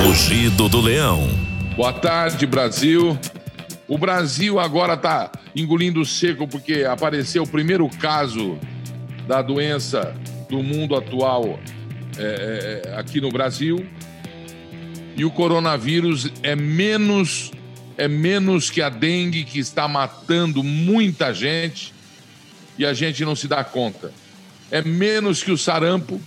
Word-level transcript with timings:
Rugido 0.00 0.68
do 0.68 0.80
Leão. 0.80 1.28
Boa 1.76 1.92
tarde, 1.92 2.46
Brasil. 2.46 3.18
O 3.86 3.98
Brasil 3.98 4.58
agora 4.58 4.94
está 4.94 5.30
engolindo 5.54 6.04
seco 6.04 6.48
porque 6.48 6.84
apareceu 6.84 7.42
o 7.42 7.48
primeiro 7.48 7.88
caso 7.88 8.58
da 9.28 9.42
doença 9.42 10.14
do 10.48 10.62
mundo 10.62 10.96
atual 10.96 11.60
é, 12.16 12.82
é, 12.86 12.94
aqui 12.96 13.20
no 13.20 13.30
Brasil. 13.30 13.86
E 15.16 15.24
o 15.24 15.30
coronavírus 15.30 16.32
é 16.42 16.56
menos 16.56 17.52
é 17.96 18.08
menos 18.08 18.70
que 18.70 18.80
a 18.80 18.88
dengue 18.88 19.44
que 19.44 19.58
está 19.58 19.86
matando 19.86 20.62
muita 20.62 21.32
gente 21.34 21.92
e 22.78 22.86
a 22.86 22.94
gente 22.94 23.24
não 23.24 23.36
se 23.36 23.46
dá 23.46 23.62
conta. 23.62 24.12
É 24.70 24.80
menos 24.80 25.42
que 25.42 25.50
o 25.50 25.58
sarampo, 25.58 26.20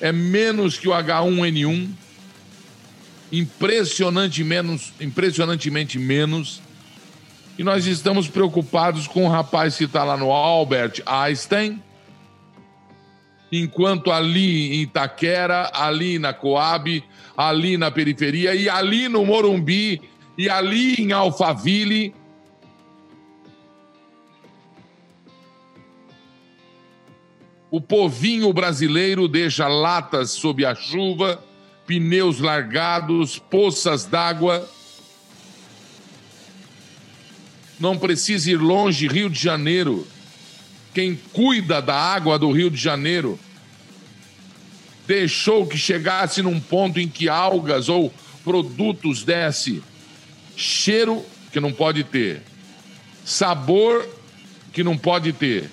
é 0.00 0.10
menos 0.10 0.76
que 0.78 0.88
o 0.88 0.92
H1N1, 0.92 1.88
impressionante 3.32 4.42
menos, 4.42 4.92
impressionantemente 5.00 5.98
menos. 5.98 6.60
E 7.58 7.62
nós 7.62 7.86
estamos 7.86 8.28
preocupados 8.28 9.06
com 9.06 9.26
o 9.26 9.28
rapaz 9.28 9.76
que 9.76 9.84
está 9.84 10.02
lá 10.02 10.16
no 10.16 10.32
Albert 10.32 11.02
Einstein, 11.06 11.82
enquanto 13.52 14.10
ali 14.10 14.76
em 14.76 14.82
Itaquera, 14.82 15.70
ali 15.74 16.18
na 16.18 16.32
Coab, 16.32 17.04
ali 17.36 17.76
na 17.76 17.90
periferia 17.90 18.54
e 18.54 18.68
ali 18.68 19.08
no 19.08 19.24
Morumbi 19.24 20.00
e 20.38 20.48
ali 20.48 20.94
em 20.94 21.12
Alphaville. 21.12 22.14
O 27.70 27.80
povinho 27.80 28.52
brasileiro 28.52 29.28
deixa 29.28 29.68
latas 29.68 30.30
sob 30.30 30.64
a 30.64 30.74
chuva, 30.74 31.42
pneus 31.98 32.38
largados, 32.38 33.36
poças 33.36 34.04
d'água. 34.04 34.68
Não 37.80 37.98
precisa 37.98 38.52
ir 38.52 38.58
longe, 38.58 39.08
Rio 39.08 39.28
de 39.28 39.40
Janeiro. 39.40 40.06
Quem 40.94 41.18
cuida 41.32 41.82
da 41.82 41.96
água 41.96 42.38
do 42.38 42.52
Rio 42.52 42.70
de 42.70 42.76
Janeiro 42.76 43.38
deixou 45.04 45.66
que 45.66 45.76
chegasse 45.76 46.42
num 46.42 46.60
ponto 46.60 47.00
em 47.00 47.08
que 47.08 47.28
algas 47.28 47.88
ou 47.88 48.14
produtos 48.44 49.24
desse 49.24 49.82
cheiro 50.56 51.24
que 51.52 51.58
não 51.58 51.72
pode 51.72 52.04
ter, 52.04 52.42
sabor 53.24 54.08
que 54.72 54.84
não 54.84 54.96
pode 54.96 55.32
ter, 55.32 55.68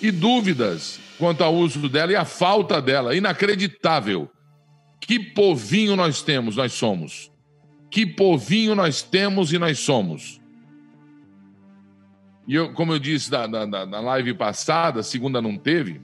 e 0.00 0.12
dúvidas 0.12 1.00
quanto 1.18 1.42
ao 1.42 1.54
uso 1.54 1.88
dela 1.88 2.12
e 2.12 2.16
a 2.16 2.24
falta 2.24 2.80
dela. 2.80 3.16
Inacreditável. 3.16 4.30
Que 5.06 5.18
povinho 5.18 5.96
nós 5.96 6.22
temos, 6.22 6.56
nós 6.56 6.72
somos. 6.72 7.30
Que 7.90 8.06
povinho 8.06 8.74
nós 8.74 9.02
temos 9.02 9.52
e 9.52 9.58
nós 9.58 9.78
somos. 9.78 10.40
E 12.48 12.54
eu, 12.54 12.72
como 12.72 12.92
eu 12.92 12.98
disse 12.98 13.30
na, 13.30 13.46
na, 13.46 13.86
na 13.86 14.00
live 14.00 14.34
passada, 14.34 15.02
segunda 15.02 15.42
não 15.42 15.56
teve, 15.58 16.00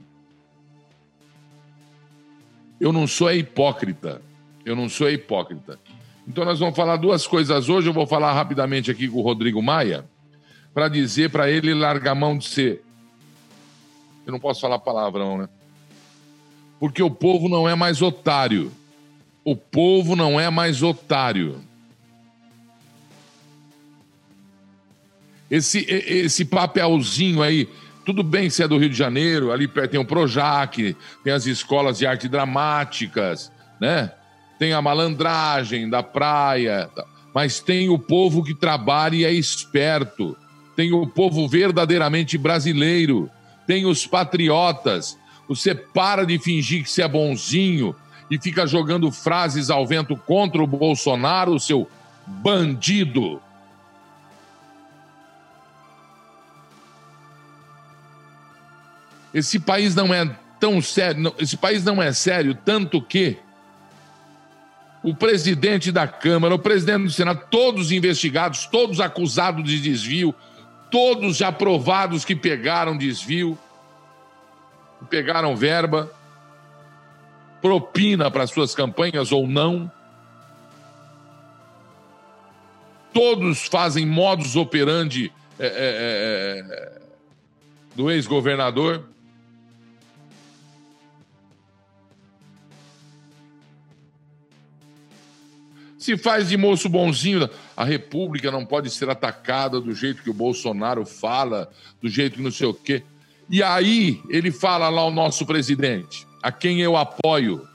eu 2.79 2.93
não 2.93 3.07
sou 3.07 3.31
hipócrita. 3.31 4.21
Eu 4.63 4.75
não 4.75 4.87
sou 4.87 5.09
hipócrita. 5.09 5.79
Então 6.27 6.45
nós 6.45 6.59
vamos 6.59 6.75
falar 6.75 6.97
duas 6.97 7.25
coisas 7.25 7.69
hoje. 7.69 7.87
Eu 7.87 7.93
vou 7.93 8.05
falar 8.05 8.33
rapidamente 8.33 8.91
aqui 8.91 9.07
com 9.07 9.17
o 9.17 9.23
Rodrigo 9.23 9.61
Maia 9.61 10.05
para 10.73 10.87
dizer 10.87 11.31
para 11.31 11.49
ele 11.49 11.73
largar 11.73 12.11
a 12.11 12.15
mão 12.15 12.37
de 12.37 12.47
ser. 12.47 12.83
Eu 14.25 14.31
não 14.31 14.39
posso 14.39 14.61
falar 14.61 14.77
palavrão, 14.77 15.39
né? 15.39 15.49
Porque 16.79 17.01
o 17.01 17.09
povo 17.09 17.49
não 17.49 17.67
é 17.67 17.73
mais 17.73 18.01
otário. 18.01 18.71
O 19.43 19.55
povo 19.55 20.15
não 20.15 20.39
é 20.39 20.49
mais 20.49 20.83
otário. 20.83 21.61
Esse, 25.49 25.85
esse 25.89 26.45
papelzinho 26.45 27.41
aí, 27.41 27.67
tudo 28.05 28.23
bem 28.23 28.49
se 28.49 28.63
é 28.63 28.67
do 28.67 28.77
Rio 28.77 28.89
de 28.89 28.95
Janeiro, 28.95 29.51
ali 29.51 29.67
perto 29.67 29.91
tem 29.91 29.99
o 29.99 30.05
Projac, 30.05 30.95
tem 31.23 31.33
as 31.33 31.45
escolas 31.45 31.97
de 31.97 32.05
arte 32.05 32.29
dramáticas, 32.29 33.51
né? 33.79 34.11
Tem 34.57 34.73
a 34.73 34.81
malandragem 34.81 35.89
da 35.89 36.01
praia, 36.01 36.89
mas 37.33 37.59
tem 37.59 37.89
o 37.89 37.97
povo 37.97 38.43
que 38.43 38.53
trabalha 38.53 39.15
e 39.15 39.25
é 39.25 39.33
esperto. 39.33 40.37
Tem 40.75 40.93
o 40.93 41.05
povo 41.05 41.47
verdadeiramente 41.47 42.37
brasileiro. 42.37 43.29
Tem 43.67 43.85
os 43.85 44.05
patriotas. 44.05 45.17
Você 45.49 45.75
para 45.75 46.25
de 46.25 46.37
fingir 46.39 46.83
que 46.83 46.89
você 46.89 47.01
é 47.01 47.07
bonzinho 47.07 47.95
e 48.31 48.39
fica 48.39 48.65
jogando 48.65 49.11
frases 49.11 49.69
ao 49.69 49.85
vento 49.85 50.15
contra 50.15 50.63
o 50.63 50.65
Bolsonaro, 50.65 51.59
seu 51.59 51.85
bandido. 52.25 53.41
Esse 59.33 59.59
país 59.59 59.93
não 59.93 60.13
é 60.13 60.33
tão 60.61 60.81
sério, 60.81 61.35
esse 61.37 61.57
país 61.57 61.83
não 61.83 62.01
é 62.01 62.13
sério 62.13 62.55
tanto 62.55 63.01
que 63.01 63.37
o 65.03 65.13
presidente 65.13 65.91
da 65.91 66.07
Câmara, 66.07 66.55
o 66.55 66.59
presidente 66.59 67.03
do 67.03 67.11
Senado, 67.11 67.47
todos 67.49 67.91
investigados, 67.91 68.65
todos 68.65 69.01
acusados 69.01 69.65
de 69.65 69.81
desvio, 69.81 70.33
todos 70.89 71.35
já 71.35 71.51
provados 71.51 72.23
que 72.23 72.35
pegaram 72.35 72.97
desvio, 72.97 73.57
pegaram 75.09 75.53
verba, 75.53 76.09
propina 77.61 78.31
para 78.31 78.47
suas 78.47 78.73
campanhas 78.73 79.31
ou 79.31 79.47
não. 79.47 79.91
Todos 83.13 83.67
fazem 83.67 84.05
modus 84.05 84.55
operandi 84.55 85.31
é, 85.59 85.65
é, 85.65 85.67
é, 85.67 87.01
do 87.95 88.09
ex-governador. 88.09 89.05
Se 96.01 96.17
faz 96.17 96.49
de 96.49 96.57
moço 96.57 96.89
bonzinho, 96.89 97.47
a 97.77 97.85
República 97.85 98.49
não 98.49 98.65
pode 98.65 98.89
ser 98.89 99.07
atacada 99.07 99.79
do 99.79 99.93
jeito 99.93 100.23
que 100.23 100.31
o 100.31 100.33
Bolsonaro 100.33 101.05
fala, 101.05 101.71
do 102.01 102.09
jeito 102.09 102.37
que 102.37 102.41
não 102.41 102.49
sei 102.49 102.65
o 102.65 102.73
quê. 102.73 103.03
E 103.47 103.61
aí 103.61 104.19
ele 104.29 104.51
fala 104.51 104.89
lá 104.89 105.05
o 105.05 105.11
nosso 105.11 105.45
presidente, 105.45 106.25
a 106.41 106.51
quem 106.51 106.79
eu 106.81 106.97
apoio, 106.97 107.67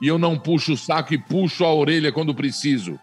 e 0.00 0.08
eu 0.08 0.18
não 0.18 0.38
puxo 0.38 0.72
o 0.72 0.76
saco 0.76 1.14
e 1.14 1.18
puxo 1.18 1.64
a 1.64 1.72
orelha 1.72 2.12
quando 2.12 2.34
preciso. 2.34 2.98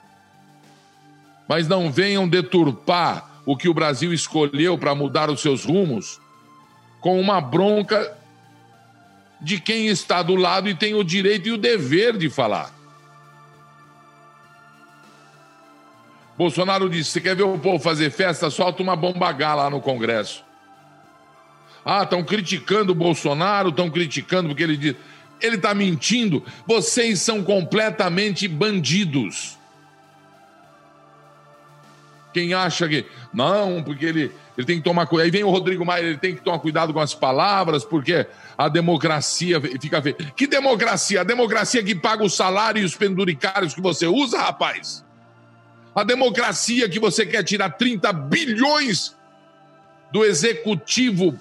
Mas 1.48 1.68
não 1.68 1.92
venham 1.92 2.28
deturpar 2.28 3.42
o 3.46 3.58
que 3.58 3.68
o 3.68 3.74
Brasil 3.74 4.14
escolheu 4.14 4.78
para 4.78 4.96
mudar 4.96 5.30
os 5.30 5.42
seus 5.42 5.66
rumos 5.66 6.20
com 7.02 7.20
uma 7.20 7.42
bronca 7.42 8.18
de 9.42 9.60
quem 9.60 9.88
está 9.88 10.24
do 10.24 10.36
lado 10.36 10.70
e 10.70 10.76
tem 10.76 10.94
o 10.94 11.04
direito 11.04 11.50
e 11.50 11.52
o 11.52 11.58
dever 11.58 12.18
de 12.18 12.30
falar. 12.30 12.74
Bolsonaro 16.38 16.90
disse: 16.90 17.12
você 17.12 17.22
quer 17.22 17.36
ver 17.36 17.44
o 17.44 17.60
povo 17.60 17.84
fazer 17.84 18.10
festa? 18.10 18.50
Solta 18.50 18.82
uma 18.82 18.96
bomba 18.96 19.32
lá 19.54 19.70
no 19.70 19.82
Congresso. 19.82 20.44
Ah, 21.86 22.04
estão 22.04 22.24
criticando 22.24 22.92
o 22.92 22.96
Bolsonaro, 22.96 23.70
estão 23.70 23.90
criticando 23.90 24.50
porque 24.50 24.64
ele 24.64 24.78
diz. 24.78 24.96
Ele 25.42 25.58
está 25.58 25.74
mentindo. 25.74 26.44
Vocês 26.66 27.20
são 27.20 27.44
completamente 27.44 28.48
bandidos. 28.48 29.58
Quem 32.34 32.54
acha 32.54 32.88
que. 32.88 33.06
Não, 33.34 33.84
porque 33.84 34.06
ele, 34.06 34.32
ele 34.58 34.66
tem 34.66 34.78
que 34.78 34.84
tomar 34.84 35.06
cuidado. 35.06 35.26
Aí 35.26 35.32
vem 35.32 35.44
o 35.44 35.50
Rodrigo 35.50 35.86
Maia, 35.86 36.04
ele 36.04 36.18
tem 36.18 36.36
que 36.36 36.42
tomar 36.42 36.60
cuidado 36.60 36.94
com 36.94 37.00
as 37.00 37.14
palavras, 37.14 37.84
porque 37.84 38.26
a 38.58 38.70
democracia 38.70 39.62
fica 39.62 40.02
feia. 40.02 40.16
Que 40.36 40.48
democracia? 40.48 41.22
A 41.22 41.24
democracia 41.24 41.84
que 41.84 41.94
paga 41.94 42.24
o 42.24 42.30
salário 42.30 42.82
e 42.82 42.86
os 42.86 42.96
penduricários 42.96 43.74
que 43.74 43.82
você 43.82 44.08
usa, 44.08 44.40
rapaz? 44.40 45.04
A 45.94 46.04
democracia 46.04 46.88
que 46.90 47.00
você 47.00 47.26
quer 47.26 47.44
tirar 47.44 47.72
30 47.72 48.12
bilhões 48.14 49.16
do 50.12 50.24
executivo 50.24 51.40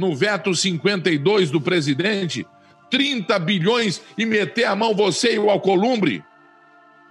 no 0.00 0.16
veto 0.16 0.54
52 0.54 1.50
do 1.50 1.60
presidente, 1.60 2.46
30 2.90 3.38
bilhões 3.38 4.00
e 4.16 4.24
meter 4.24 4.64
a 4.64 4.74
mão 4.74 4.94
você 4.94 5.34
e 5.34 5.38
o 5.38 5.50
Alcolumbre 5.50 6.24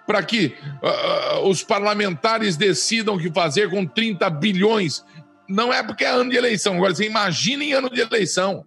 para 0.08 0.24
que 0.24 0.56
uh, 0.82 1.48
os 1.48 1.62
parlamentares 1.62 2.58
decidam 2.58 3.14
o 3.14 3.20
que 3.20 3.32
fazer 3.32 3.70
com 3.70 3.86
30 3.86 4.28
bilhões. 4.32 5.06
Não 5.48 5.72
é 5.72 5.84
porque 5.84 6.04
é 6.04 6.10
ano 6.10 6.32
de 6.32 6.36
eleição. 6.36 6.78
Agora, 6.78 6.96
você 6.96 7.06
imagina 7.06 7.64
em 7.64 7.74
ano 7.74 7.92
de 7.92 8.02
eleição. 8.02 8.66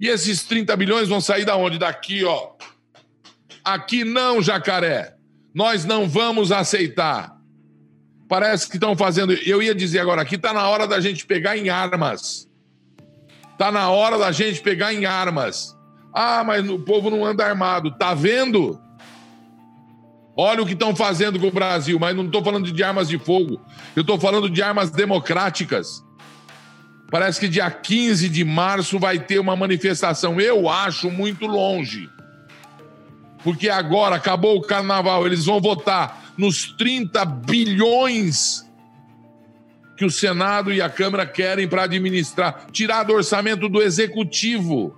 E 0.00 0.08
esses 0.08 0.44
30 0.44 0.74
bilhões 0.78 1.10
vão 1.10 1.20
sair 1.20 1.44
da 1.44 1.56
onde? 1.56 1.78
Daqui, 1.78 2.24
ó. 2.24 2.52
Aqui 3.62 4.02
não, 4.02 4.40
jacaré. 4.40 5.16
Nós 5.52 5.84
não 5.84 6.08
vamos 6.08 6.50
aceitar. 6.50 7.37
Parece 8.28 8.68
que 8.68 8.76
estão 8.76 8.94
fazendo. 8.94 9.32
Eu 9.32 9.62
ia 9.62 9.74
dizer 9.74 10.00
agora, 10.00 10.22
aqui 10.22 10.34
está 10.34 10.52
na 10.52 10.68
hora 10.68 10.86
da 10.86 11.00
gente 11.00 11.24
pegar 11.24 11.56
em 11.56 11.70
armas. 11.70 12.46
Tá 13.56 13.72
na 13.72 13.88
hora 13.90 14.18
da 14.18 14.30
gente 14.30 14.60
pegar 14.60 14.92
em 14.92 15.06
armas. 15.06 15.74
Ah, 16.12 16.44
mas 16.44 16.68
o 16.68 16.78
povo 16.78 17.10
não 17.10 17.24
anda 17.24 17.44
armado. 17.44 17.90
Tá 17.92 18.12
vendo? 18.14 18.78
Olha 20.36 20.62
o 20.62 20.66
que 20.66 20.74
estão 20.74 20.94
fazendo 20.94 21.40
com 21.40 21.48
o 21.48 21.52
Brasil, 21.52 21.98
mas 21.98 22.14
não 22.14 22.26
estou 22.26 22.44
falando 22.44 22.70
de 22.70 22.84
armas 22.84 23.08
de 23.08 23.18
fogo. 23.18 23.60
Eu 23.96 24.02
estou 24.02 24.20
falando 24.20 24.48
de 24.48 24.62
armas 24.62 24.90
democráticas. 24.90 26.04
Parece 27.10 27.40
que 27.40 27.48
dia 27.48 27.70
15 27.70 28.28
de 28.28 28.44
março 28.44 28.98
vai 28.98 29.18
ter 29.18 29.38
uma 29.38 29.56
manifestação. 29.56 30.38
Eu 30.38 30.68
acho 30.68 31.10
muito 31.10 31.46
longe. 31.46 32.08
Porque 33.42 33.70
agora 33.70 34.16
acabou 34.16 34.58
o 34.58 34.60
carnaval, 34.60 35.26
eles 35.26 35.46
vão 35.46 35.60
votar 35.60 36.27
nos 36.38 36.72
30 36.78 37.24
bilhões 37.24 38.64
que 39.96 40.04
o 40.04 40.10
Senado 40.10 40.72
e 40.72 40.80
a 40.80 40.88
Câmara 40.88 41.26
querem 41.26 41.66
para 41.66 41.82
administrar, 41.82 42.68
tirar 42.70 43.02
do 43.02 43.12
orçamento 43.12 43.68
do 43.68 43.82
executivo. 43.82 44.96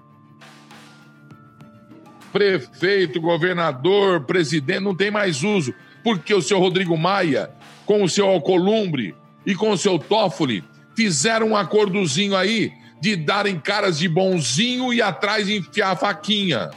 Prefeito, 2.31 3.19
governador, 3.19 4.25
presidente, 4.25 4.81
não 4.81 4.95
tem 4.95 5.11
mais 5.11 5.43
uso, 5.43 5.75
porque 6.05 6.35
o 6.35 6.43
seu 6.43 6.59
Rodrigo 6.59 6.97
Maia, 6.99 7.51
com 7.87 8.05
o 8.05 8.09
seu 8.09 8.29
Alcolumbre 8.29 9.15
e 9.47 9.55
com 9.55 9.71
o 9.71 9.79
seu 9.79 9.99
Toffoli, 9.99 10.63
fizeram 10.95 11.49
um 11.49 11.57
acordozinho 11.57 12.37
aí 12.37 12.71
de 13.01 13.17
darem 13.17 13.59
caras 13.59 13.99
de 13.99 14.07
bonzinho 14.07 14.93
e 14.93 15.01
atrás 15.01 15.49
enfiar 15.49 15.93
a 15.93 15.97
faquinha. 15.97 16.71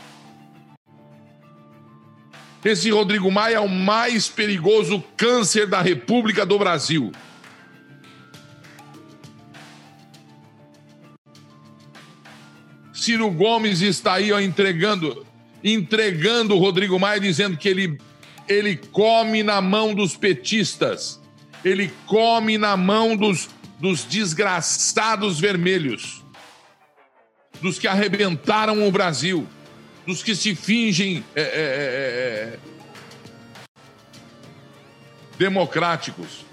Esse 2.64 2.90
Rodrigo 2.90 3.30
Maia 3.30 3.56
é 3.56 3.60
o 3.60 3.68
mais 3.68 4.30
perigoso 4.30 5.04
câncer 5.18 5.68
da 5.68 5.82
República 5.82 6.46
do 6.46 6.58
Brasil. 6.58 7.12
Ciro 12.94 13.30
Gomes 13.30 13.82
está 13.82 14.14
aí 14.14 14.32
ó, 14.32 14.40
entregando, 14.40 15.26
entregando 15.62 16.56
o 16.56 16.58
Rodrigo 16.58 16.98
Maia, 16.98 17.20
dizendo 17.20 17.58
que 17.58 17.68
ele, 17.68 17.98
ele 18.48 18.78
come 18.78 19.44
na 19.44 19.60
mão 19.60 19.94
dos 19.94 20.16
petistas, 20.16 21.20
ele 21.66 21.92
come 22.06 22.58
na 22.58 22.78
mão 22.78 23.18
dos, 23.18 23.50
dos 23.78 24.06
desgraçados 24.06 25.38
vermelhos, 25.38 26.24
dos 27.62 27.78
que 27.78 27.88
arrebentaram 27.88 28.88
o 28.88 28.92
Brasil, 28.92 29.46
dos 30.06 30.22
que 30.22 30.36
se 30.36 30.56
fingem 30.56 31.24
é, 31.36 31.42
é, 31.42 31.46
é, 31.46 31.50
é 31.50 32.60
democráticos. 35.38 36.46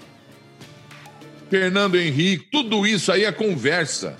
Fernando 1.49 1.95
Henrique, 1.95 2.47
tudo 2.51 2.85
isso 2.87 3.11
aí 3.11 3.25
é 3.25 3.31
conversa. 3.31 4.17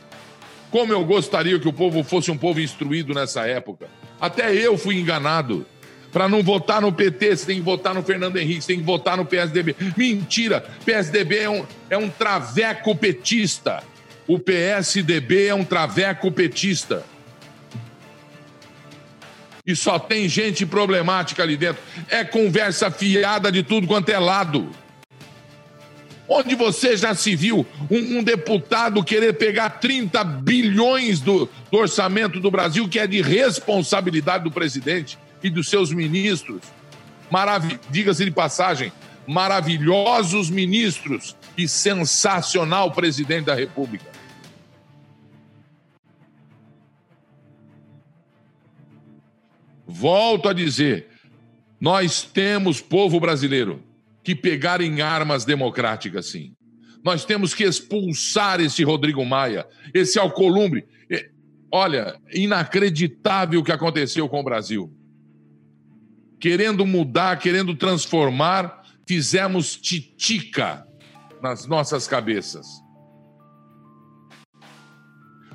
Como 0.69 0.91
eu 0.91 1.03
gostaria 1.05 1.59
que 1.59 1.67
o 1.67 1.73
povo 1.73 2.03
fosse 2.03 2.31
um 2.31 2.37
povo 2.37 2.59
instruído 2.59 3.13
nessa 3.13 3.45
época. 3.45 3.87
Até 4.19 4.53
eu 4.53 4.77
fui 4.77 4.99
enganado. 4.99 5.65
Para 6.11 6.27
não 6.27 6.43
votar 6.43 6.81
no 6.81 6.91
PT, 6.91 7.37
você 7.37 7.45
tem 7.45 7.55
que 7.55 7.61
votar 7.61 7.93
no 7.93 8.03
Fernando 8.03 8.35
Henrique, 8.35 8.61
você 8.61 8.67
tem 8.67 8.79
que 8.79 8.85
votar 8.85 9.15
no 9.15 9.25
PSDB. 9.25 9.75
Mentira! 9.95 10.65
PSDB 10.85 11.37
é 11.37 11.49
um, 11.49 11.65
é 11.89 11.97
um 11.97 12.09
traveco 12.09 12.93
petista. 12.95 13.81
O 14.27 14.37
PSDB 14.37 15.47
é 15.47 15.55
um 15.55 15.63
traveco 15.63 16.29
petista. 16.31 17.05
E 19.65 19.75
só 19.75 19.99
tem 19.99 20.27
gente 20.27 20.65
problemática 20.65 21.43
ali 21.43 21.55
dentro. 21.55 21.81
É 22.09 22.23
conversa 22.23 22.89
fiada 22.89 23.51
de 23.51 23.63
tudo 23.63 23.87
quanto 23.87 24.09
é 24.09 24.17
lado. 24.17 24.69
Onde 26.27 26.55
você 26.55 26.95
já 26.95 27.13
se 27.13 27.35
viu 27.35 27.65
um, 27.89 28.19
um 28.19 28.23
deputado 28.23 29.03
querer 29.03 29.33
pegar 29.33 29.69
30 29.69 30.23
bilhões 30.23 31.19
do, 31.19 31.49
do 31.69 31.77
orçamento 31.77 32.39
do 32.39 32.49
Brasil, 32.49 32.87
que 32.87 32.99
é 32.99 33.05
de 33.05 33.21
responsabilidade 33.21 34.45
do 34.45 34.51
presidente 34.51 35.19
e 35.43 35.49
dos 35.49 35.69
seus 35.69 35.91
ministros? 35.91 36.61
Marav 37.29 37.77
Diga-se 37.89 38.23
de 38.23 38.31
passagem, 38.31 38.93
maravilhosos 39.27 40.49
ministros 40.49 41.35
e 41.57 41.67
sensacional 41.67 42.91
presidente 42.91 43.45
da 43.45 43.55
República. 43.55 44.10
Volto 49.91 50.47
a 50.47 50.53
dizer, 50.53 51.09
nós 51.79 52.23
temos 52.23 52.79
povo 52.79 53.19
brasileiro 53.19 53.83
que 54.23 54.33
pegar 54.33 54.79
em 54.79 55.01
armas 55.01 55.43
democráticas, 55.43 56.27
sim. 56.27 56.53
Nós 57.03 57.25
temos 57.25 57.53
que 57.53 57.63
expulsar 57.63 58.61
esse 58.61 58.83
Rodrigo 58.83 59.25
Maia, 59.25 59.67
esse 59.93 60.17
Alcolumbre. 60.17 60.85
Olha, 61.69 62.17
inacreditável 62.33 63.59
o 63.59 63.63
que 63.63 63.71
aconteceu 63.71 64.29
com 64.29 64.39
o 64.39 64.43
Brasil. 64.43 64.93
Querendo 66.39 66.85
mudar, 66.85 67.37
querendo 67.37 67.75
transformar, 67.75 68.83
fizemos 69.07 69.75
titica 69.75 70.85
nas 71.41 71.67
nossas 71.67 72.07
cabeças. 72.07 72.65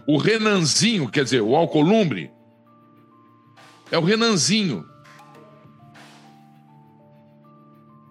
O 0.06 0.18
Renanzinho, 0.18 1.08
quer 1.08 1.24
dizer, 1.24 1.40
o 1.40 1.56
Alcolumbre, 1.56 2.30
é 3.90 3.98
o 3.98 4.02
Renanzinho 4.02 4.84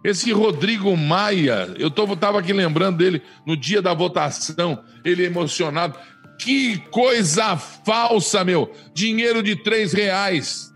Esse 0.05 0.31
Rodrigo 0.31 0.95
Maia, 0.95 1.73
eu 1.79 1.87
estava 1.87 2.37
aqui 2.37 2.53
lembrando 2.53 2.97
dele 2.97 3.23
no 3.43 3.57
dia 3.57 3.81
da 3.81 3.91
votação, 3.91 4.83
ele 5.03 5.25
emocionado. 5.25 5.97
Que 6.39 6.77
coisa 6.91 7.57
falsa, 7.57 8.43
meu! 8.43 8.71
Dinheiro 8.93 9.41
de 9.41 9.55
três 9.55 9.93
reais, 9.93 10.71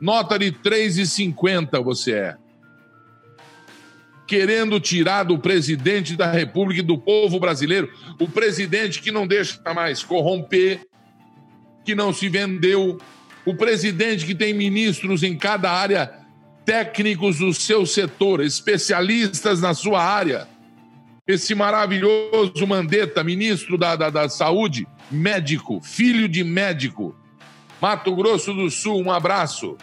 nota 0.00 0.38
de 0.38 0.50
três 0.50 0.96
e 0.96 1.06
cinquenta 1.06 1.78
você 1.78 2.12
é. 2.12 2.36
Querendo 4.26 4.80
tirar 4.80 5.24
do 5.24 5.38
presidente 5.38 6.16
da 6.16 6.32
República 6.32 6.80
e 6.80 6.84
do 6.84 6.96
povo 6.96 7.38
brasileiro, 7.38 7.92
o 8.18 8.26
presidente 8.26 9.02
que 9.02 9.10
não 9.10 9.26
deixa 9.26 9.60
mais 9.74 10.02
corromper, 10.02 10.86
que 11.84 11.94
não 11.94 12.14
se 12.14 12.30
vendeu, 12.30 12.98
o 13.44 13.54
presidente 13.54 14.26
que 14.26 14.34
tem 14.34 14.52
ministros 14.52 15.22
em 15.22 15.36
cada 15.36 15.70
área 15.70 16.20
técnicos 16.64 17.38
do 17.38 17.52
seu 17.52 17.86
setor, 17.86 18.40
especialistas 18.40 19.60
na 19.60 19.74
sua 19.74 20.02
área. 20.02 20.46
Esse 21.26 21.54
maravilhoso 21.54 22.66
Mandetta, 22.66 23.24
ministro 23.24 23.78
da, 23.78 23.96
da, 23.96 24.10
da 24.10 24.28
Saúde, 24.28 24.86
médico, 25.10 25.80
filho 25.80 26.28
de 26.28 26.44
médico. 26.44 27.16
Mato 27.80 28.14
Grosso 28.14 28.52
do 28.52 28.70
Sul, 28.70 29.00
um 29.00 29.10
abraço. 29.10 29.76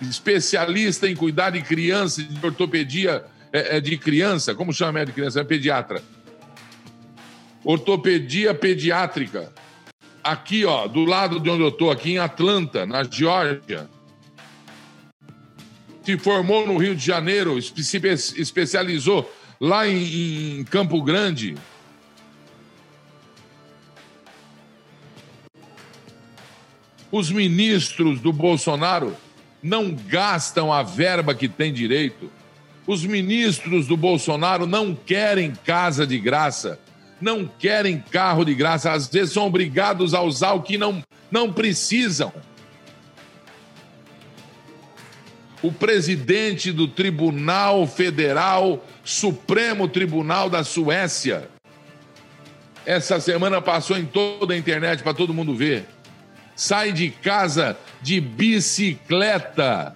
Especialista 0.00 1.08
em 1.08 1.16
cuidar 1.16 1.50
de 1.50 1.62
criança, 1.62 2.22
de 2.22 2.46
ortopedia 2.46 3.24
é, 3.52 3.76
é 3.76 3.80
de 3.80 3.96
criança. 3.98 4.54
Como 4.54 4.72
chama 4.72 4.92
médico 4.92 5.16
de 5.16 5.20
criança? 5.20 5.40
É 5.40 5.44
pediatra. 5.44 6.02
Ortopedia 7.64 8.54
pediátrica. 8.54 9.52
Aqui, 10.28 10.66
ó, 10.66 10.86
do 10.86 11.06
lado 11.06 11.40
de 11.40 11.48
onde 11.48 11.62
eu 11.62 11.70
estou, 11.70 11.90
aqui 11.90 12.10
em 12.12 12.18
Atlanta, 12.18 12.84
na 12.84 13.02
Geórgia 13.02 13.88
se 16.04 16.18
formou 16.18 16.66
no 16.66 16.76
Rio 16.76 16.94
de 16.94 17.02
Janeiro, 17.02 17.60
se 17.62 18.00
especializou 18.36 19.34
lá 19.58 19.88
em, 19.88 20.58
em 20.60 20.64
Campo 20.64 21.02
Grande. 21.02 21.54
Os 27.10 27.30
ministros 27.30 28.20
do 28.20 28.30
Bolsonaro 28.30 29.16
não 29.62 29.94
gastam 29.94 30.70
a 30.70 30.82
verba 30.82 31.34
que 31.34 31.48
tem 31.48 31.72
direito. 31.72 32.30
Os 32.86 33.02
ministros 33.02 33.86
do 33.86 33.96
Bolsonaro 33.96 34.66
não 34.66 34.94
querem 34.94 35.54
casa 35.64 36.06
de 36.06 36.18
graça, 36.18 36.78
não 37.20 37.46
querem 37.46 37.98
carro 37.98 38.44
de 38.44 38.54
graça, 38.54 38.92
às 38.92 39.08
vezes 39.08 39.32
são 39.32 39.46
obrigados 39.46 40.14
a 40.14 40.22
usar 40.22 40.52
o 40.52 40.62
que 40.62 40.78
não, 40.78 41.02
não 41.30 41.52
precisam. 41.52 42.32
o 45.62 45.72
presidente 45.72 46.72
do 46.72 46.86
Tribunal 46.86 47.86
Federal, 47.86 48.84
Supremo 49.04 49.88
Tribunal 49.88 50.48
da 50.48 50.62
Suécia. 50.62 51.48
Essa 52.86 53.20
semana 53.20 53.60
passou 53.60 53.98
em 53.98 54.06
toda 54.06 54.54
a 54.54 54.56
internet 54.56 55.02
para 55.02 55.14
todo 55.14 55.34
mundo 55.34 55.54
ver. 55.54 55.86
Sai 56.54 56.92
de 56.92 57.10
casa 57.10 57.76
de 58.00 58.20
bicicleta. 58.20 59.94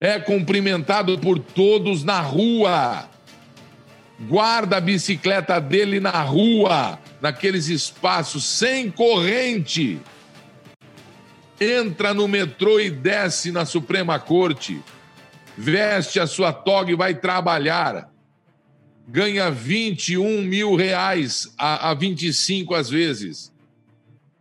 É 0.00 0.18
cumprimentado 0.18 1.18
por 1.18 1.38
todos 1.38 2.04
na 2.04 2.20
rua. 2.20 3.08
Guarda 4.20 4.78
a 4.78 4.80
bicicleta 4.80 5.60
dele 5.60 6.00
na 6.00 6.22
rua, 6.22 6.98
naqueles 7.20 7.68
espaços 7.68 8.44
sem 8.44 8.90
corrente. 8.90 10.00
Entra 11.60 12.12
no 12.12 12.26
metrô 12.26 12.80
e 12.80 12.90
desce 12.90 13.52
na 13.52 13.64
Suprema 13.64 14.18
Corte, 14.18 14.82
veste 15.56 16.18
a 16.20 16.26
sua 16.26 16.52
toga 16.52 16.90
e 16.92 16.96
vai 16.96 17.14
trabalhar. 17.14 18.10
ganha 19.06 19.50
21 19.50 20.42
mil 20.42 20.76
reais 20.76 21.52
a, 21.56 21.90
a 21.90 21.94
25 21.94 22.74
às 22.74 22.90
vezes 22.90 23.52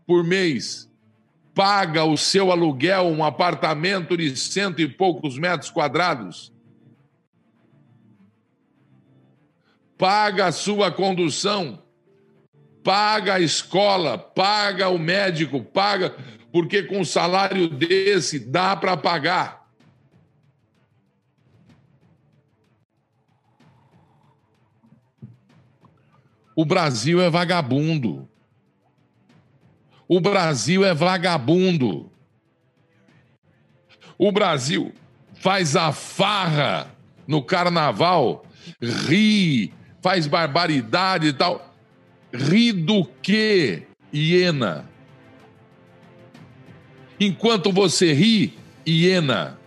por 0.07 0.23
mês, 0.23 0.89
paga 1.53 2.05
o 2.05 2.15
seu 2.15 2.49
aluguel, 2.49 3.07
um 3.07 3.25
apartamento 3.25 4.15
de 4.15 4.33
cento 4.37 4.81
e 4.81 4.87
poucos 4.87 5.37
metros 5.37 5.69
quadrados, 5.69 6.53
paga 9.97 10.47
a 10.47 10.51
sua 10.51 10.91
condução, 10.91 11.81
paga 12.83 13.35
a 13.35 13.39
escola, 13.39 14.17
paga 14.17 14.89
o 14.89 14.99
médico, 14.99 15.61
paga, 15.61 16.15
porque 16.51 16.83
com 16.83 16.99
um 16.99 17.05
salário 17.05 17.67
desse 17.67 18.39
dá 18.39 18.75
para 18.75 18.95
pagar. 18.95 19.67
O 26.55 26.65
Brasil 26.65 27.21
é 27.21 27.29
vagabundo. 27.29 28.27
O 30.07 30.19
Brasil 30.19 30.83
é 30.83 30.93
vagabundo. 30.93 32.11
O 34.17 34.31
Brasil 34.31 34.91
faz 35.35 35.75
a 35.75 35.91
farra 35.91 36.91
no 37.27 37.43
carnaval, 37.43 38.43
ri, 38.81 39.71
faz 40.01 40.27
barbaridade 40.27 41.27
e 41.27 41.33
tal. 41.33 41.73
Ri 42.33 42.71
do 42.71 43.05
quê, 43.21 43.83
hiena? 44.13 44.89
Enquanto 47.19 47.71
você 47.71 48.13
ri, 48.13 48.53
hiena. 48.87 49.57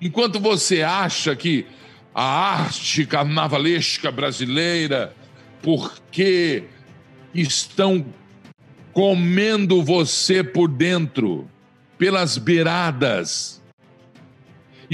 Enquanto 0.00 0.40
você 0.40 0.82
acha 0.82 1.36
que 1.36 1.66
a 2.14 2.24
arte 2.24 3.06
carnavalesca 3.06 4.10
brasileira 4.10 5.14
porque 5.62 6.64
estão 7.32 8.04
comendo 8.92 9.82
você 9.82 10.42
por 10.42 10.68
dentro, 10.68 11.48
pelas 11.96 12.36
beiradas. 12.36 13.61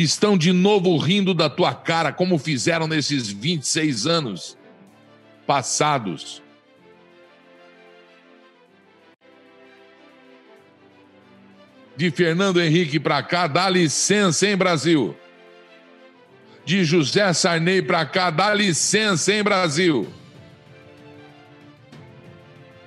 Estão 0.00 0.38
de 0.38 0.52
novo 0.52 0.96
rindo 0.96 1.34
da 1.34 1.50
tua 1.50 1.74
cara, 1.74 2.12
como 2.12 2.38
fizeram 2.38 2.86
nesses 2.86 3.28
26 3.28 4.06
anos 4.06 4.56
passados. 5.44 6.40
De 11.96 12.12
Fernando 12.12 12.62
Henrique 12.62 13.00
para 13.00 13.20
cá, 13.24 13.48
dá 13.48 13.68
licença, 13.68 14.46
hein, 14.46 14.56
Brasil? 14.56 15.16
De 16.64 16.84
José 16.84 17.32
Sarney 17.32 17.82
para 17.82 18.06
cá, 18.06 18.30
dá 18.30 18.54
licença, 18.54 19.32
hein, 19.32 19.42
Brasil? 19.42 20.08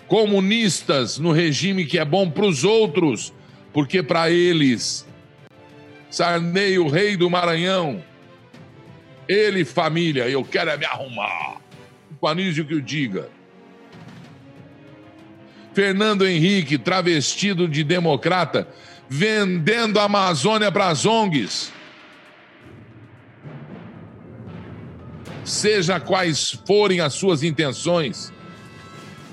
comunistas 0.08 1.18
no 1.18 1.32
regime 1.32 1.86
que 1.86 1.98
é 1.98 2.04
bom 2.04 2.30
para 2.30 2.46
os 2.46 2.66
outros, 2.66 3.34
porque 3.72 4.04
para 4.04 4.30
eles, 4.30 5.08
Sarney, 6.12 6.78
o 6.78 6.90
rei 6.90 7.16
do 7.16 7.30
Maranhão, 7.30 8.04
ele, 9.28 9.64
família, 9.64 10.28
eu 10.28 10.44
quero 10.44 10.70
é 10.70 10.78
me 10.78 10.86
arrumar. 10.86 11.62
O 12.20 12.28
Anísio 12.28 12.66
que 12.66 12.76
o 12.76 12.82
diga. 12.82 13.30
Fernando 15.74 16.28
Henrique, 16.28 16.78
travestido 16.78 17.66
de 17.66 17.82
democrata, 17.82 18.68
vendendo 19.08 20.00
a 20.00 20.04
Amazônia 20.04 20.70
para 20.70 20.90
as 20.90 21.06
ONGs. 21.06 21.72
Seja 25.46 26.00
quais 26.00 26.52
forem 26.68 27.00
as 27.00 27.14
suas 27.14 27.42
intenções, 27.42 28.34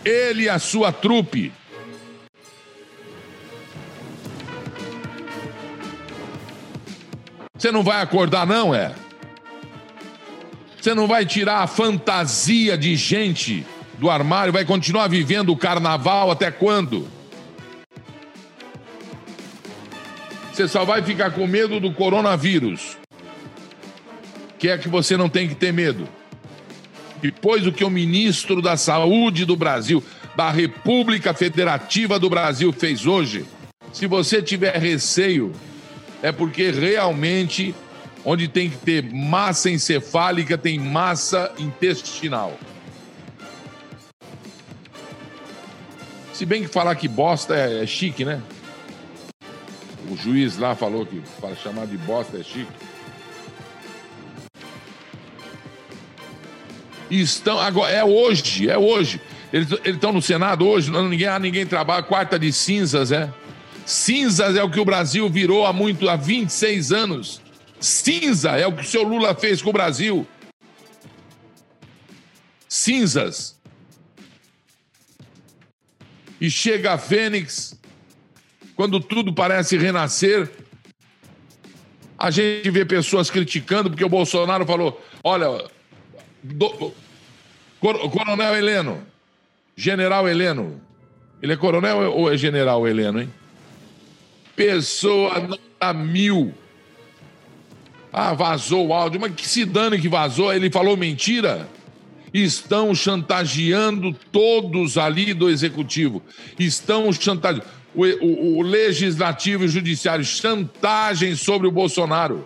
ele 0.04 0.44
e 0.44 0.48
a 0.48 0.60
sua 0.60 0.92
trupe. 0.92 1.52
Você 7.58 7.72
não 7.72 7.82
vai 7.82 8.00
acordar, 8.00 8.46
não, 8.46 8.72
é? 8.72 8.94
Você 10.80 10.94
não 10.94 11.08
vai 11.08 11.26
tirar 11.26 11.58
a 11.58 11.66
fantasia 11.66 12.78
de 12.78 12.94
gente 12.94 13.66
do 13.98 14.08
armário, 14.08 14.52
vai 14.52 14.64
continuar 14.64 15.08
vivendo 15.08 15.50
o 15.50 15.56
carnaval 15.56 16.30
até 16.30 16.52
quando? 16.52 17.08
Você 20.52 20.68
só 20.68 20.84
vai 20.84 21.02
ficar 21.02 21.32
com 21.32 21.46
medo 21.48 21.80
do 21.80 21.92
coronavírus. 21.92 22.96
Que 24.56 24.68
é 24.68 24.78
que 24.78 24.88
você 24.88 25.16
não 25.16 25.28
tem 25.28 25.48
que 25.48 25.54
ter 25.56 25.72
medo. 25.72 26.08
Depois 27.20 27.64
do 27.64 27.72
que 27.72 27.84
o 27.84 27.90
ministro 27.90 28.62
da 28.62 28.76
Saúde 28.76 29.44
do 29.44 29.56
Brasil, 29.56 30.02
da 30.36 30.50
República 30.50 31.34
Federativa 31.34 32.20
do 32.20 32.30
Brasil, 32.30 32.72
fez 32.72 33.04
hoje, 33.04 33.44
se 33.92 34.06
você 34.06 34.40
tiver 34.40 34.76
receio, 34.76 35.52
é 36.22 36.32
porque 36.32 36.70
realmente 36.70 37.74
onde 38.24 38.48
tem 38.48 38.68
que 38.68 38.76
ter 38.76 39.02
massa 39.12 39.70
encefálica, 39.70 40.58
tem 40.58 40.78
massa 40.78 41.52
intestinal. 41.58 42.58
Se 46.32 46.44
bem 46.44 46.62
que 46.62 46.68
falar 46.68 46.94
que 46.94 47.08
bosta 47.08 47.56
é, 47.56 47.82
é 47.82 47.86
chique, 47.86 48.24
né? 48.24 48.40
O 50.10 50.16
juiz 50.16 50.56
lá 50.56 50.74
falou 50.74 51.04
que 51.04 51.20
para 51.40 51.54
chamar 51.56 51.86
de 51.86 51.96
bosta 51.98 52.38
é 52.38 52.42
chique. 52.42 52.72
estão 57.10 57.58
agora 57.58 57.90
é 57.90 58.04
hoje, 58.04 58.68
é 58.68 58.76
hoje. 58.76 59.20
Eles 59.52 59.68
estão 59.84 60.12
no 60.12 60.20
Senado 60.20 60.66
hoje, 60.66 60.90
não, 60.90 61.08
ninguém, 61.08 61.26
ah, 61.26 61.38
ninguém 61.38 61.64
trabalha, 61.64 62.02
quarta 62.02 62.38
de 62.38 62.52
cinzas, 62.52 63.10
é. 63.10 63.32
Cinzas 63.88 64.54
é 64.54 64.62
o 64.62 64.70
que 64.70 64.78
o 64.78 64.84
Brasil 64.84 65.30
virou 65.30 65.64
há 65.64 65.72
muito, 65.72 66.10
há 66.10 66.14
26 66.14 66.92
anos. 66.92 67.40
Cinza 67.80 68.50
é 68.50 68.66
o 68.66 68.72
que 68.76 68.82
o 68.82 68.86
seu 68.86 69.02
Lula 69.02 69.34
fez 69.34 69.62
com 69.62 69.70
o 69.70 69.72
Brasil. 69.72 70.28
Cinzas. 72.68 73.58
E 76.38 76.50
chega 76.50 76.92
a 76.92 76.98
Fênix, 76.98 77.80
quando 78.76 79.00
tudo 79.00 79.32
parece 79.32 79.78
renascer, 79.78 80.50
a 82.18 82.30
gente 82.30 82.70
vê 82.70 82.84
pessoas 82.84 83.30
criticando 83.30 83.88
porque 83.88 84.04
o 84.04 84.08
Bolsonaro 84.10 84.66
falou: 84.66 85.02
olha, 85.24 85.64
do, 86.42 86.92
coronel 87.80 88.54
Heleno. 88.54 89.06
General 89.74 90.28
Heleno. 90.28 90.78
Ele 91.40 91.54
é 91.54 91.56
coronel 91.56 92.12
ou 92.12 92.30
é 92.30 92.36
general 92.36 92.86
Heleno, 92.86 93.22
hein? 93.22 93.32
Pessoa 94.58 95.40
nota 95.40 95.92
mil. 95.94 96.52
Ah, 98.12 98.34
vazou 98.34 98.88
o 98.88 98.92
áudio. 98.92 99.20
Mas 99.20 99.34
que 99.34 99.48
se 99.48 99.64
dane 99.64 99.98
que 99.98 100.08
vazou. 100.08 100.52
Ele 100.52 100.70
falou 100.70 100.96
mentira. 100.96 101.68
Estão 102.34 102.94
chantageando 102.94 104.12
todos 104.30 104.98
ali 104.98 105.32
do 105.32 105.48
executivo. 105.48 106.22
Estão 106.58 107.10
chantageando. 107.12 107.66
O, 107.94 108.04
o, 108.04 108.58
o 108.58 108.62
legislativo 108.62 109.64
e 109.64 109.66
o 109.66 109.70
judiciário 109.70 110.24
chantagem 110.24 111.34
sobre 111.34 111.66
o 111.66 111.72
Bolsonaro. 111.72 112.44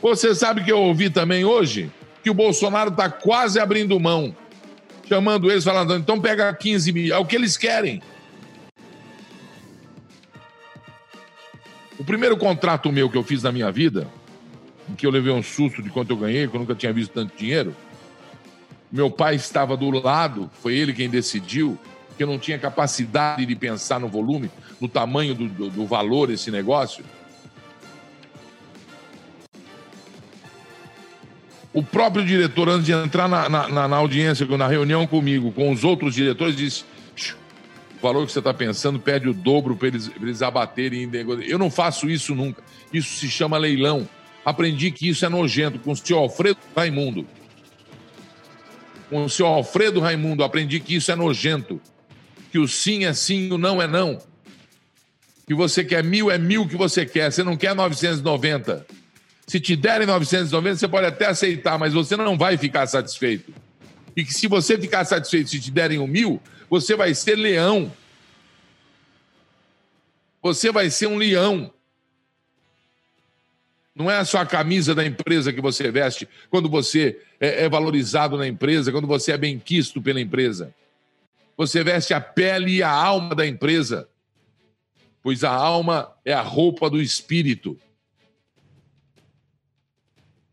Você 0.00 0.32
sabe 0.34 0.62
que 0.62 0.70
eu 0.70 0.78
ouvi 0.78 1.10
também 1.10 1.44
hoje? 1.44 1.90
que 2.22 2.30
o 2.30 2.34
Bolsonaro 2.34 2.90
está 2.90 3.08
quase 3.08 3.58
abrindo 3.58 3.98
mão, 3.98 4.34
chamando 5.08 5.50
eles, 5.50 5.64
falando, 5.64 5.96
então 5.96 6.20
pega 6.20 6.52
15 6.52 6.92
mil. 6.92 7.14
É 7.14 7.18
o 7.18 7.24
que 7.24 7.36
eles 7.36 7.56
querem. 7.56 8.02
O 12.00 12.04
primeiro 12.04 12.34
contrato 12.34 12.90
meu 12.90 13.10
que 13.10 13.18
eu 13.18 13.22
fiz 13.22 13.42
na 13.42 13.52
minha 13.52 13.70
vida, 13.70 14.08
em 14.88 14.94
que 14.94 15.06
eu 15.06 15.10
levei 15.10 15.30
um 15.34 15.42
susto 15.42 15.82
de 15.82 15.90
quanto 15.90 16.08
eu 16.08 16.16
ganhei, 16.16 16.48
que 16.48 16.56
eu 16.56 16.60
nunca 16.60 16.74
tinha 16.74 16.90
visto 16.94 17.12
tanto 17.12 17.36
dinheiro, 17.36 17.76
meu 18.90 19.10
pai 19.10 19.34
estava 19.34 19.76
do 19.76 19.90
lado, 19.90 20.50
foi 20.62 20.74
ele 20.74 20.94
quem 20.94 21.10
decidiu, 21.10 21.78
que 22.16 22.22
eu 22.22 22.26
não 22.26 22.38
tinha 22.38 22.58
capacidade 22.58 23.44
de 23.44 23.54
pensar 23.54 24.00
no 24.00 24.08
volume, 24.08 24.50
no 24.80 24.88
tamanho 24.88 25.34
do, 25.34 25.46
do, 25.46 25.68
do 25.68 25.84
valor 25.84 26.28
desse 26.28 26.50
negócio. 26.50 27.04
O 31.70 31.82
próprio 31.82 32.24
diretor, 32.24 32.70
antes 32.70 32.86
de 32.86 32.92
entrar 32.92 33.28
na, 33.28 33.46
na, 33.46 33.88
na 33.88 33.96
audiência, 33.96 34.46
na 34.46 34.66
reunião 34.66 35.06
comigo, 35.06 35.52
com 35.52 35.70
os 35.70 35.84
outros 35.84 36.14
diretores, 36.14 36.56
disse: 36.56 36.82
o 38.00 38.02
valor 38.02 38.26
que 38.26 38.32
você 38.32 38.38
está 38.38 38.54
pensando 38.54 38.98
pede 38.98 39.28
o 39.28 39.34
dobro 39.34 39.76
para 39.76 39.88
eles, 39.88 40.10
eles 40.20 40.40
abaterem. 40.40 41.10
Eu 41.46 41.58
não 41.58 41.70
faço 41.70 42.08
isso 42.08 42.34
nunca. 42.34 42.62
Isso 42.90 43.16
se 43.16 43.28
chama 43.28 43.58
leilão. 43.58 44.08
Aprendi 44.42 44.90
que 44.90 45.06
isso 45.08 45.24
é 45.26 45.28
nojento 45.28 45.78
com 45.78 45.92
o 45.92 45.96
senhor 45.96 46.20
Alfredo 46.20 46.58
Raimundo. 46.74 47.26
Com 49.10 49.24
o 49.24 49.28
senhor 49.28 49.48
Alfredo 49.48 50.00
Raimundo, 50.00 50.42
aprendi 50.42 50.80
que 50.80 50.94
isso 50.94 51.12
é 51.12 51.14
nojento. 51.14 51.78
Que 52.50 52.58
o 52.58 52.66
sim 52.66 53.04
é 53.04 53.12
sim, 53.12 53.52
o 53.52 53.58
não 53.58 53.82
é 53.82 53.86
não. 53.86 54.18
Que 55.46 55.54
você 55.54 55.84
quer 55.84 56.02
mil 56.02 56.30
é 56.30 56.38
mil 56.38 56.66
que 56.66 56.76
você 56.76 57.04
quer, 57.04 57.30
você 57.30 57.44
não 57.44 57.56
quer 57.56 57.74
990. 57.74 58.86
Se 59.46 59.60
te 59.60 59.76
derem 59.76 60.06
990, 60.06 60.76
você 60.76 60.88
pode 60.88 61.06
até 61.06 61.26
aceitar, 61.26 61.78
mas 61.78 61.92
você 61.92 62.16
não 62.16 62.38
vai 62.38 62.56
ficar 62.56 62.86
satisfeito. 62.86 63.52
E 64.16 64.24
que 64.24 64.32
se 64.32 64.46
você 64.46 64.78
ficar 64.78 65.04
satisfeito 65.04 65.50
se 65.50 65.60
te 65.60 65.70
derem 65.70 65.98
um 65.98 66.06
mil, 66.06 66.40
você 66.70 66.94
vai 66.94 67.12
ser 67.16 67.34
leão. 67.34 67.92
Você 70.40 70.70
vai 70.70 70.88
ser 70.88 71.08
um 71.08 71.16
leão. 71.16 71.74
Não 73.92 74.08
é 74.08 74.24
só 74.24 74.38
a 74.38 74.46
camisa 74.46 74.94
da 74.94 75.04
empresa 75.04 75.52
que 75.52 75.60
você 75.60 75.90
veste 75.90 76.28
quando 76.48 76.70
você 76.70 77.20
é, 77.40 77.64
é 77.64 77.68
valorizado 77.68 78.38
na 78.38 78.46
empresa, 78.46 78.92
quando 78.92 79.08
você 79.08 79.32
é 79.32 79.36
bem 79.36 79.58
quisto 79.58 80.00
pela 80.00 80.20
empresa. 80.20 80.72
Você 81.56 81.82
veste 81.82 82.14
a 82.14 82.20
pele 82.20 82.76
e 82.76 82.82
a 82.82 82.90
alma 82.90 83.34
da 83.34 83.46
empresa, 83.46 84.08
pois 85.22 85.42
a 85.42 85.50
alma 85.50 86.16
é 86.24 86.32
a 86.32 86.40
roupa 86.40 86.88
do 86.88 87.02
espírito. 87.02 87.76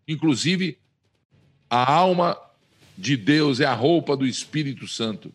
Inclusive, 0.08 0.80
a 1.70 1.90
alma 1.94 2.38
de 2.98 3.16
Deus 3.16 3.60
é 3.60 3.66
a 3.66 3.74
roupa 3.74 4.18
do 4.18 4.26
Espírito 4.26 4.88
Santo. 4.88 5.32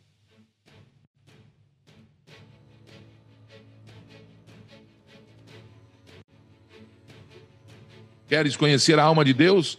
Queres 8.32 8.56
conhecer 8.56 8.98
a 8.98 9.02
alma 9.02 9.26
de 9.26 9.34
Deus? 9.34 9.78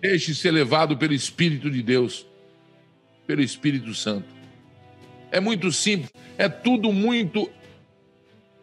Deixe 0.00 0.34
ser 0.34 0.52
levado 0.52 0.96
pelo 0.96 1.12
Espírito 1.12 1.70
de 1.70 1.82
Deus, 1.82 2.26
pelo 3.26 3.42
Espírito 3.42 3.94
Santo. 3.94 4.24
É 5.30 5.38
muito 5.38 5.70
simples, 5.70 6.10
é 6.38 6.48
tudo 6.48 6.90
muito 6.94 7.46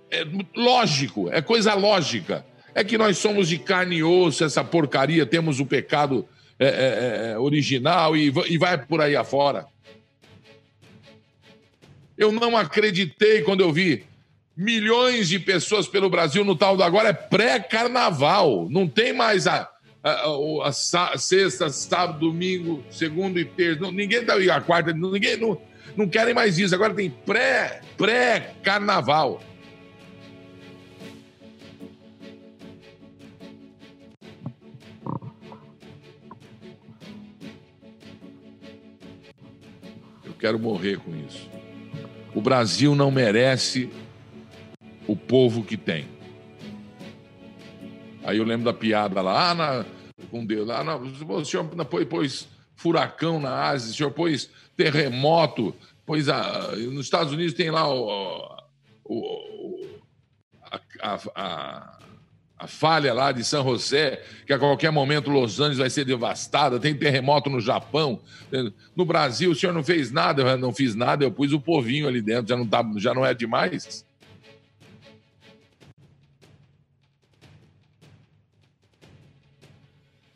é 0.10 0.26
lógico, 0.56 1.30
é 1.32 1.40
coisa 1.40 1.76
lógica. 1.76 2.44
É 2.74 2.84
que 2.84 2.98
nós 2.98 3.20
somos 3.20 3.48
de 3.48 3.60
carne 3.60 3.98
e 3.98 4.04
osso, 4.04 4.44
essa 4.44 4.64
porcaria, 4.64 5.24
temos 5.24 5.60
o 5.60 5.68
pecado 5.68 6.28
é, 6.58 6.66
é, 6.66 6.70
é, 6.70 7.32
é 7.34 7.38
original 7.38 8.18
e, 8.18 8.34
e 8.48 8.58
vai 8.58 8.76
por 8.76 9.02
aí 9.02 9.16
afora. 9.16 9.68
Eu 12.18 12.32
não 12.32 12.58
acreditei 12.58 13.44
quando 13.44 13.62
eu 13.62 13.72
vi 13.72 14.04
milhões 14.56 15.28
de 15.28 15.38
pessoas 15.38 15.88
pelo 15.88 16.10
Brasil 16.10 16.46
no 16.46 16.56
tal 16.56 16.78
do 16.78 16.84
agora 16.84 17.10
é 17.10 17.14
pré-carnaval. 17.14 18.68
Não 18.70 18.88
tem 18.88 19.12
mais 19.12 19.48
a, 19.48 19.70
a, 20.02 20.10
a, 20.12 20.70
a, 20.70 21.18
sexta, 21.18 21.70
sábado, 21.70 22.20
domingo, 22.20 22.84
segundo 22.90 23.40
e 23.40 23.46
terça. 23.46 23.82
Não, 23.82 23.92
ninguém 23.92 24.24
tá 24.24 24.36
a 24.36 24.62
quarta, 24.62 24.94
ninguém 24.94 25.38
não, 25.38 25.60
não 25.98 26.08
querem 26.08 26.34
mais 26.34 26.58
isso. 26.58 26.74
Agora 26.74 26.94
tem 26.94 27.10
pré 27.10 27.82
pré-carnaval. 27.98 29.42
Eu 40.24 40.34
quero 40.40 40.58
morrer 40.60 40.98
com 40.98 41.14
isso. 41.28 41.50
O 42.34 42.42
Brasil 42.42 42.94
não 42.96 43.10
merece 43.10 43.90
o 45.08 45.16
povo 45.16 45.64
que 45.64 45.78
tem. 45.78 46.08
Aí 48.24 48.38
eu 48.38 48.44
lembro 48.44 48.66
da 48.66 48.74
piada 48.74 49.22
lá, 49.22 49.52
ah, 49.52 49.54
na, 49.54 49.86
com 50.32 50.46
Deus, 50.46 50.68
lá, 50.68 50.80
ah, 50.80 50.96
o 50.98 51.46
senhor 51.46 51.66
pôs, 51.86 52.06
pôs 52.06 52.48
furacão 52.76 53.40
na 53.40 53.70
Ásia, 53.70 53.92
o 53.92 53.94
senhor 53.96 54.12
pôs 54.12 54.50
terremoto, 54.76 55.76
pois 56.06 56.28
a, 56.28 56.72
nos 56.76 57.06
Estados 57.06 57.32
Unidos 57.32 57.54
tem 57.54 57.70
lá 57.70 57.88
o, 57.88 58.58
o, 59.04 59.86
a, 61.02 61.20
a, 61.36 62.00
a, 62.58 62.68
falha 62.68 63.14
lá 63.14 63.32
de 63.32 63.44
São 63.44 63.64
José, 63.64 64.24
que 64.46 64.54
a 64.54 64.58
qualquer 64.60 64.92
momento 64.92 65.30
Los 65.30 65.60
Angeles 65.60 65.78
vai 65.78 65.90
ser 65.90 66.04
devastada, 66.04 66.80
tem 66.80 66.96
terremoto 66.96 67.50
no 67.50 67.62
Japão. 67.62 68.20
No 68.96 69.06
Brasil, 69.06 69.52
o 69.52 69.56
senhor 69.56 69.72
não 69.72 69.84
fez 69.84 70.12
nada, 70.12 70.42
eu 70.42 70.58
não 70.58 70.74
fiz 70.74 70.96
nada, 70.96 71.24
eu 71.24 71.32
pus 71.32 71.54
o 71.54 71.60
povinho 71.60 72.08
ali 72.08 72.22
dentro, 72.22 72.48
já 72.48 72.58
não, 72.58 72.66
tá, 72.66 72.84
já 72.98 73.14
não 73.14 73.26
é 73.26 73.34
demais? 73.34 74.04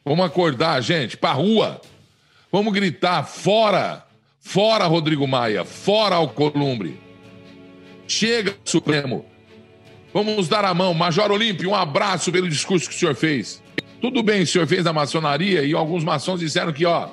Vamos 0.10 0.26
acordar, 0.26 0.82
gente, 0.82 1.16
para 1.16 1.34
rua. 1.34 1.80
Vamos 2.52 2.74
gritar: 2.74 3.22
fora! 3.28 4.04
Fora, 4.40 4.88
Rodrigo 4.88 5.28
Maia! 5.28 5.64
Fora, 5.64 6.16
Alcolumbre! 6.16 7.00
Chega, 8.08 8.58
Supremo! 8.66 9.24
Vamos 10.12 10.48
dar 10.48 10.66
a 10.66 10.74
mão. 10.74 10.96
Major 10.96 11.32
Olímpio, 11.32 11.70
um 11.70 11.76
abraço 11.76 12.32
pelo 12.32 12.50
discurso 12.50 12.90
que 12.90 12.96
o 12.96 12.98
senhor 12.98 13.14
fez. 13.14 13.62
Tudo 14.02 14.24
bem, 14.24 14.42
o 14.42 14.48
senhor 14.48 14.66
fez 14.66 14.84
na 14.84 14.92
maçonaria 14.92 15.62
e 15.62 15.76
alguns 15.76 16.04
maçons 16.04 16.40
disseram 16.40 16.74
que, 16.74 16.88
ó, 16.88 17.10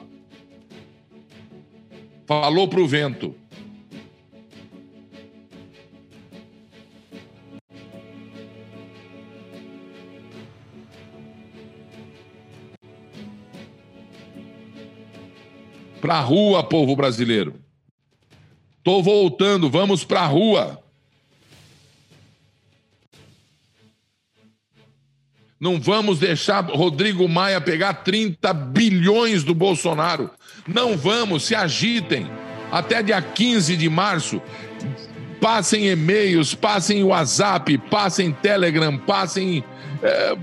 falou 2.27 2.67
pro 2.67 2.89
vento. 2.89 3.35
Pra 16.07 16.21
rua, 16.21 16.63
povo 16.63 16.95
brasileiro. 16.95 17.57
Tô 18.85 19.03
voltando, 19.03 19.69
vamos 19.69 20.05
pra 20.05 20.25
rua. 20.25 20.81
Não 25.59 25.81
vamos 25.81 26.21
deixar 26.21 26.65
Rodrigo 26.65 27.29
Maia 27.29 27.61
pegar 27.61 27.93
30 27.93 28.55
bilhões 28.55 29.43
do 29.43 29.53
Bolsonaro. 29.53 30.31
Não 30.65 30.97
vamos, 30.97 31.43
se 31.43 31.57
agitem. 31.57 32.31
Até 32.71 33.03
dia 33.03 33.21
15 33.21 33.77
de 33.77 33.89
março, 33.89 34.41
passem 35.41 35.89
e-mails, 35.89 36.55
passem 36.55 37.03
WhatsApp, 37.03 37.79
passem 37.91 38.31
Telegram, 38.31 38.97
passem. 38.97 39.65
É, 40.01 40.39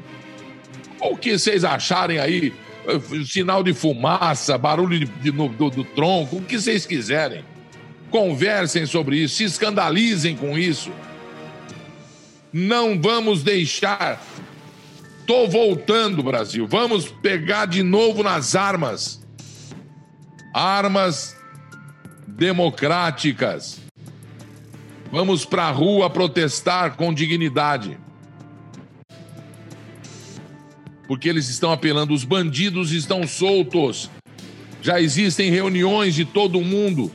o 0.99 1.15
que 1.15 1.39
vocês 1.39 1.63
acharem 1.63 2.19
aí 2.19 2.51
sinal 3.25 3.63
de 3.63 3.73
fumaça, 3.73 4.57
barulho 4.57 4.99
de, 4.99 5.05
de, 5.05 5.31
do, 5.31 5.69
do 5.69 5.83
tronco, 5.83 6.37
o 6.37 6.41
que 6.41 6.59
vocês 6.59 6.85
quiserem. 6.85 7.43
Conversem 8.09 8.85
sobre 8.85 9.17
isso, 9.17 9.35
se 9.35 9.43
escandalizem 9.45 10.35
com 10.35 10.57
isso. 10.57 10.91
Não 12.51 13.01
vamos 13.01 13.41
deixar. 13.41 14.21
Tô 15.25 15.47
voltando, 15.47 16.21
Brasil. 16.21 16.67
Vamos 16.67 17.07
pegar 17.07 17.65
de 17.65 17.81
novo 17.81 18.21
nas 18.21 18.55
armas. 18.55 19.25
Armas 20.53 21.35
democráticas. 22.27 23.79
Vamos 25.11 25.45
para 25.45 25.63
a 25.63 25.71
rua 25.71 26.09
protestar 26.09 26.95
com 26.95 27.13
dignidade 27.13 27.97
porque 31.13 31.29
eles 31.29 31.47
estão 31.47 31.71
apelando, 31.71 32.11
os 32.11 32.23
bandidos 32.23 32.91
estão 32.91 33.27
soltos. 33.27 34.09
Já 34.81 34.99
existem 34.99 35.51
reuniões 35.51 36.15
de 36.15 36.25
todo 36.25 36.59
mundo. 36.59 37.11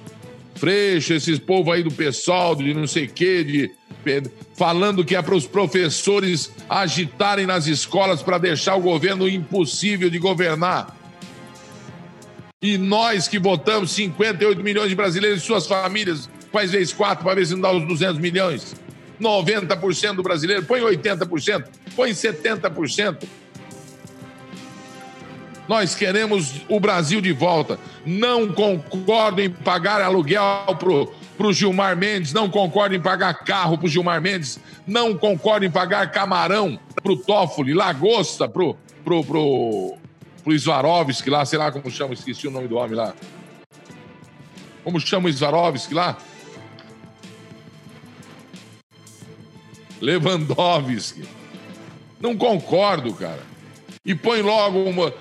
Freixo, 0.55 1.15
esses 1.15 1.37
povo 1.41 1.73
aí 1.73 1.83
do 1.83 1.91
pessoal, 1.91 2.55
de 2.55 2.73
não 2.73 2.87
sei 2.87 3.07
o 3.07 3.09
quê, 3.09 3.43
de, 3.43 3.73
falando 4.55 5.05
que 5.05 5.17
é 5.17 5.21
para 5.21 5.35
os 5.35 5.49
professores 5.49 6.53
agitarem 6.71 7.45
nas 7.45 7.67
escolas 7.67 8.23
para 8.23 8.39
deixar 8.39 8.77
o 8.77 8.81
governo 8.81 9.29
impossível 9.29 10.09
de 10.09 10.21
governar. 10.21 10.97
E 12.63 12.79
nós 12.79 13.27
que 13.27 13.41
votamos 13.41 13.91
58 13.91 14.63
milhões 14.63 14.91
de 14.91 14.95
brasileiros 14.95 15.43
e 15.43 15.45
suas 15.45 15.67
famílias, 15.67 16.31
faz 16.53 16.71
vezes 16.71 16.93
quatro 16.93 17.25
para 17.25 17.35
ver 17.35 17.47
se 17.49 17.55
não 17.55 17.63
dá 17.63 17.73
os 17.73 17.85
200 17.85 18.21
milhões. 18.21 18.77
90% 19.21 20.15
do 20.15 20.23
brasileiro, 20.23 20.65
põe 20.65 20.83
80%, 20.83 21.65
põe 21.97 22.13
70%. 22.13 23.25
Nós 25.69 25.95
queremos 25.95 26.63
o 26.67 26.81
Brasil 26.81 27.21
de 27.21 27.31
volta. 27.31 27.79
Não 28.05 28.51
concordo 28.51 29.43
em 29.43 29.51
pagar 29.51 30.01
aluguel 30.01 30.65
para 31.37 31.47
o 31.47 31.53
Gilmar 31.53 31.95
Mendes, 31.95 32.33
não 32.33 32.49
concordo 32.49 32.95
em 32.95 33.01
pagar 33.01 33.45
carro 33.45 33.77
para 33.77 33.87
o 33.87 33.89
Gilmar 33.89 34.21
Mendes, 34.21 34.59
não 34.87 35.17
concordo 35.17 35.67
em 35.67 35.71
pagar 35.71 36.11
camarão 36.11 36.81
para 36.95 37.13
o 37.13 37.17
Toffoli, 37.17 37.75
lagosta 37.75 38.49
para 38.49 38.63
o 38.65 38.77
pro, 39.05 39.23
pro, 39.23 39.97
pro 40.43 40.59
Svarovski 40.59 41.29
lá, 41.29 41.45
sei 41.45 41.59
lá 41.59 41.71
como 41.71 41.91
chama, 41.91 42.15
esqueci 42.15 42.49
o 42.49 42.51
nome 42.51 42.67
do 42.67 42.77
homem 42.77 42.97
lá. 42.97 43.15
Como 44.83 44.99
chama 44.99 45.29
o 45.29 45.33
Svarovski 45.33 45.93
lá? 45.93 46.17
Lewandowski. 50.01 51.25
Não 52.21 52.37
concordo, 52.37 53.13
cara 53.13 53.58
e 54.09 54.15
põe 54.15 54.41
logo 54.41 54.85
uma. 54.85 55.13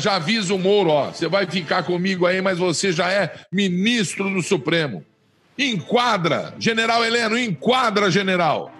Já 0.00 0.16
avisa 0.16 0.54
o 0.54 0.58
Moro, 0.58 0.88
ó, 0.88 1.10
você 1.10 1.28
vai 1.28 1.46
ficar 1.46 1.82
comigo 1.82 2.24
aí, 2.24 2.40
mas 2.40 2.58
você 2.58 2.90
já 2.90 3.12
é 3.12 3.34
ministro 3.52 4.30
do 4.30 4.42
Supremo. 4.42 5.04
Enquadra, 5.58 6.54
general 6.58 7.04
Heleno, 7.04 7.38
enquadra, 7.38 8.10
general. 8.10 8.72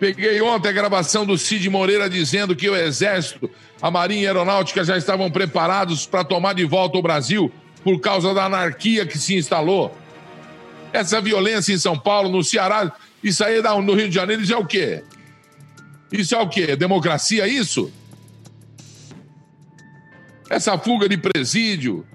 Peguei 0.00 0.42
ontem 0.42 0.68
a 0.68 0.72
gravação 0.72 1.24
do 1.24 1.38
Cid 1.38 1.70
Moreira 1.70 2.10
dizendo 2.10 2.56
que 2.56 2.68
o 2.68 2.74
Exército, 2.74 3.48
a 3.80 3.88
Marinha 3.88 4.22
e 4.22 4.26
a 4.26 4.30
Aeronáutica 4.30 4.82
já 4.82 4.98
estavam 4.98 5.30
preparados 5.30 6.06
para 6.06 6.24
tomar 6.24 6.54
de 6.54 6.64
volta 6.64 6.98
o 6.98 7.02
Brasil 7.02 7.52
por 7.84 8.00
causa 8.00 8.34
da 8.34 8.46
anarquia 8.46 9.06
que 9.06 9.16
se 9.16 9.36
instalou. 9.36 9.96
Essa 10.92 11.20
violência 11.20 11.72
em 11.72 11.78
São 11.78 11.96
Paulo, 11.96 12.28
no 12.28 12.42
Ceará, 12.42 12.92
isso 13.22 13.44
aí 13.44 13.62
no 13.62 13.94
Rio 13.94 14.08
de 14.08 14.14
Janeiro, 14.16 14.42
isso 14.42 14.52
é 14.52 14.58
o 14.58 14.66
quê? 14.66 15.04
Isso 16.12 16.34
é 16.34 16.38
o 16.38 16.48
quê? 16.48 16.76
Democracia, 16.76 17.48
isso? 17.48 17.90
Essa 20.50 20.76
fuga 20.76 21.08
de 21.08 21.16
presídio, 21.16 22.06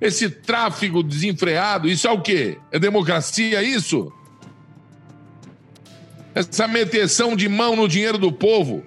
esse 0.00 0.30
tráfego 0.30 1.02
desenfreado, 1.02 1.88
isso 1.88 2.08
é 2.08 2.10
o 2.10 2.22
quê? 2.22 2.58
É 2.72 2.78
democracia, 2.78 3.62
isso? 3.62 4.10
Essa 6.34 6.66
meteção 6.66 7.36
de 7.36 7.48
mão 7.48 7.76
no 7.76 7.86
dinheiro 7.86 8.16
do 8.16 8.32
povo, 8.32 8.82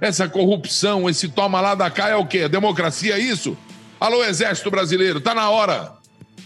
essa 0.00 0.28
corrupção, 0.28 1.08
esse 1.08 1.28
toma 1.28 1.60
lá 1.60 1.74
da 1.74 1.90
cá 1.90 2.10
é 2.10 2.16
o 2.16 2.26
quê? 2.26 2.40
É 2.40 2.48
democracia, 2.48 3.18
isso? 3.18 3.56
Alô, 3.98 4.22
Exército 4.22 4.70
Brasileiro, 4.70 5.20
tá 5.20 5.34
na 5.34 5.48
hora. 5.48 5.94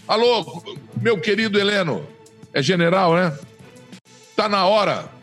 Alô, 0.07 0.63
meu 1.01 1.19
querido 1.19 1.59
Heleno, 1.59 2.07
é 2.53 2.61
general, 2.63 3.13
né? 3.15 3.37
Tá 4.35 4.47
na 4.47 4.65
hora. 4.65 5.18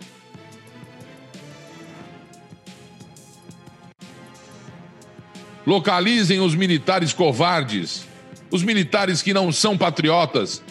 Localizem 5.66 6.38
os 6.40 6.54
militares 6.54 7.12
covardes, 7.12 8.06
os 8.52 8.62
militares 8.62 9.20
que 9.20 9.34
não 9.34 9.50
são 9.50 9.76
patriotas. 9.76 10.62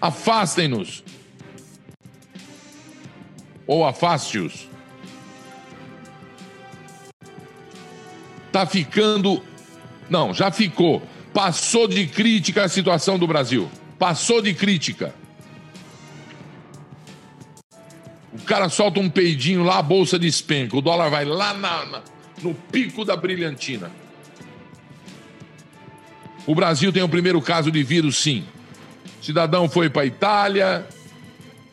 Afastem-nos. 0.00 1.04
Ou 3.64 3.86
afaste-os. 3.86 4.68
Tá 8.50 8.66
ficando. 8.66 9.42
Não, 10.10 10.34
já 10.34 10.50
ficou. 10.50 11.00
Passou 11.32 11.86
de 11.86 12.06
crítica 12.06 12.64
a 12.64 12.68
situação 12.68 13.18
do 13.18 13.26
Brasil. 13.26 13.70
Passou 13.98 14.42
de 14.42 14.52
crítica. 14.54 15.14
O 18.32 18.42
cara 18.44 18.68
solta 18.68 18.98
um 18.98 19.10
peidinho 19.10 19.62
lá, 19.62 19.78
a 19.78 19.82
bolsa 19.82 20.18
despenca. 20.18 20.76
O 20.76 20.80
dólar 20.80 21.10
vai 21.10 21.24
lá 21.24 21.52
na, 21.54 21.84
na, 21.84 22.02
no 22.42 22.54
pico 22.54 23.04
da 23.04 23.16
brilhantina. 23.16 23.90
O 26.46 26.54
Brasil 26.54 26.92
tem 26.92 27.02
o 27.02 27.08
primeiro 27.08 27.40
caso 27.42 27.70
de 27.70 27.82
vírus, 27.82 28.16
sim. 28.16 28.44
O 29.20 29.24
cidadão 29.24 29.68
foi 29.68 29.90
para 29.90 30.02
a 30.02 30.06
Itália, 30.06 30.86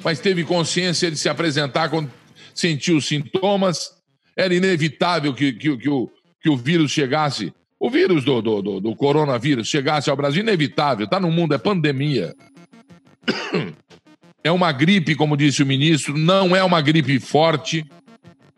mas 0.04 0.20
teve 0.20 0.44
consciência 0.44 1.10
de 1.10 1.18
se 1.18 1.30
apresentar 1.30 1.90
quando 1.90 2.12
sentiu 2.54 2.98
os 2.98 3.08
sintomas. 3.08 3.92
Era 4.36 4.54
inevitável 4.54 5.34
que, 5.34 5.54
que, 5.54 5.78
que, 5.78 5.90
o, 5.90 6.10
que 6.42 6.50
o 6.50 6.58
vírus 6.58 6.92
chegasse 6.92 7.54
o 7.80 7.90
vírus 7.90 8.24
do, 8.24 8.42
do, 8.42 8.62
do, 8.62 8.80
do 8.80 8.96
coronavírus 8.96 9.68
chegasse 9.68 10.10
ao 10.10 10.16
Brasil, 10.16 10.42
inevitável, 10.42 11.06
está 11.06 11.20
no 11.20 11.30
mundo, 11.30 11.54
é 11.54 11.58
pandemia. 11.58 12.34
É 14.44 14.52
uma 14.52 14.72
gripe, 14.72 15.16
como 15.16 15.36
disse 15.36 15.62
o 15.62 15.66
ministro, 15.66 16.18
não 16.18 16.56
é 16.56 16.64
uma 16.64 16.80
gripe 16.82 17.20
forte, 17.20 17.86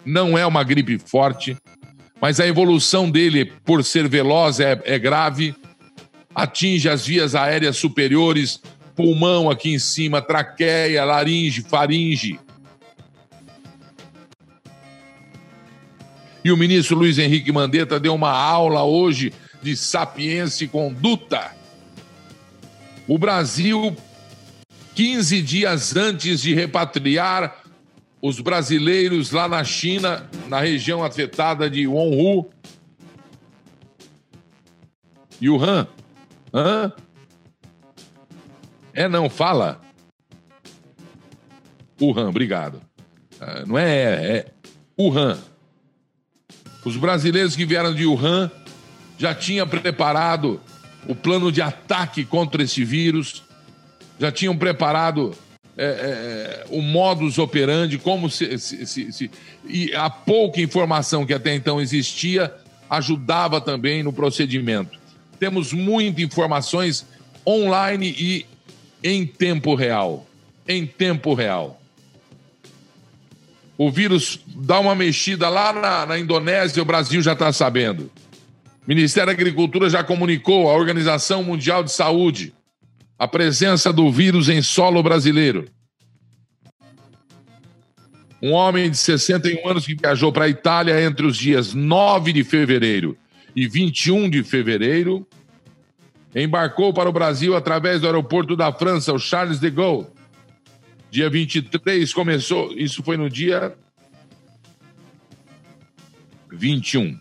não 0.06 0.38
é 0.38 0.46
uma 0.46 0.63
gripe 0.63 1.00
forte, 1.00 1.58
mas 2.22 2.40
a 2.40 2.48
evolução 2.48 3.10
dele, 3.10 3.46
por 3.46 3.84
ser 3.84 4.08
veloz, 4.08 4.60
é, 4.60 4.80
é 4.86 4.98
grave, 4.98 5.56
atinge 6.34 6.90
as 6.90 7.06
vias 7.06 7.36
aéreas 7.36 7.78
superiores, 7.78 8.62
pulmão 8.96 9.50
aqui 9.50 9.74
em 9.74 9.80
cima, 9.80 10.22
traqueia, 10.22 11.06
laringe, 11.06 11.62
faringe. 11.62 12.40
E 16.44 16.52
o 16.52 16.58
ministro 16.58 16.96
Luiz 16.96 17.18
Henrique 17.18 17.52
Mandetta 17.52 18.00
deu 18.00 18.16
uma 18.16 18.32
aula 18.32 18.84
hoje 18.84 19.34
de 19.62 19.76
sapiência 19.76 20.66
e 20.66 20.68
conduta. 20.68 21.52
O 23.08 23.18
Brasil, 23.18 23.96
15 24.96 25.42
dias 25.42 25.96
antes 25.96 26.42
de 26.42 26.54
repatriar 26.54 27.67
os 28.22 28.40
brasileiros 28.40 29.32
lá 29.32 29.48
na 29.48 29.64
China, 29.64 30.28
na 30.48 30.60
região 30.60 31.04
afetada 31.04 31.70
de 31.70 31.88
Wuhan, 31.88 32.46
Wuhan, 35.42 35.88
hã? 36.54 36.92
É 38.94 39.08
não, 39.08 39.30
fala. 39.30 39.80
Wuhan, 42.02 42.30
obrigado. 42.30 42.82
Ah, 43.40 43.64
não 43.66 43.78
é, 43.78 43.86
é, 43.86 44.38
é 44.38 44.46
Wuhan. 45.00 45.38
Os 46.84 46.98
brasileiros 46.98 47.56
que 47.56 47.66
vieram 47.66 47.94
de 47.94 48.06
Wuhan 48.06 48.50
já 49.18 49.36
tinham 49.36 49.68
preparado 49.68 50.60
o 51.08 51.14
plano 51.14 51.52
de 51.52 51.62
ataque 51.62 52.26
contra 52.26 52.64
esse 52.64 52.84
vírus, 52.84 53.44
já 54.20 54.32
tinham 54.32 54.58
preparado 54.58 55.36
é, 55.78 55.86
é, 55.86 56.66
o 56.70 56.82
modus 56.82 57.38
operandi, 57.38 57.98
como 57.98 58.30
se, 58.30 58.58
se, 58.58 58.86
se, 58.86 59.12
se, 59.12 59.32
E 59.68 59.94
a 59.94 60.10
pouca 60.10 60.60
informação 60.60 61.26
que 61.26 61.34
até 61.34 61.54
então 61.54 61.80
existia 61.80 62.54
ajudava 62.90 63.62
também 63.62 64.02
no 64.02 64.12
procedimento. 64.12 64.98
Temos 65.40 65.72
muitas 65.74 66.24
informações 66.24 67.06
online 67.46 68.16
e 68.18 68.46
em 69.04 69.26
tempo 69.26 69.76
real. 69.76 70.26
Em 70.68 70.86
tempo 70.86 71.34
real 71.34 71.80
o 73.78 73.92
vírus 73.92 74.40
dá 74.48 74.80
uma 74.80 74.96
mexida 74.96 75.48
lá 75.50 75.72
na, 75.72 76.06
na 76.08 76.18
Indonésia, 76.18 76.82
o 76.82 76.86
Brasil 76.86 77.22
já 77.22 77.34
está 77.34 77.54
sabendo. 77.54 78.10
O 78.66 78.88
Ministério 78.88 79.28
da 79.28 79.34
Agricultura 79.34 79.90
já 79.90 80.04
comunicou 80.04 80.70
à 80.70 80.74
Organização 80.74 81.44
Mundial 81.44 81.84
de 81.84 81.92
Saúde 81.92 82.54
a 83.18 83.28
presença 83.28 83.92
do 83.92 84.12
vírus 84.12 84.50
em 84.50 84.62
solo 84.62 85.02
brasileiro. 85.02 85.66
Um 88.42 88.52
homem 88.52 88.90
de 88.92 88.98
61 88.98 89.68
anos 89.68 89.86
que 89.86 89.96
viajou 89.96 90.32
para 90.32 90.46
a 90.46 90.50
Itália 90.50 91.02
entre 91.02 91.26
os 91.26 91.36
dias 91.36 91.74
9 91.74 92.32
de 92.32 92.44
fevereiro 92.44 93.18
e 93.56 93.68
21 93.68 94.30
de 94.30 94.44
fevereiro 94.44 95.28
embarcou 96.36 96.94
para 96.94 97.10
o 97.10 97.14
Brasil 97.14 97.56
através 97.56 98.02
do 98.02 98.06
aeroporto 98.06 98.56
da 98.56 98.72
França, 98.72 99.12
o 99.12 99.18
Charles 99.18 99.60
de 99.60 99.72
Gaulle 99.72 100.08
Dia 101.10 101.30
23 101.30 102.14
começou, 102.14 102.74
isso 102.74 103.02
foi 103.02 103.16
no 103.16 103.30
dia 103.30 103.76
21. 106.52 107.18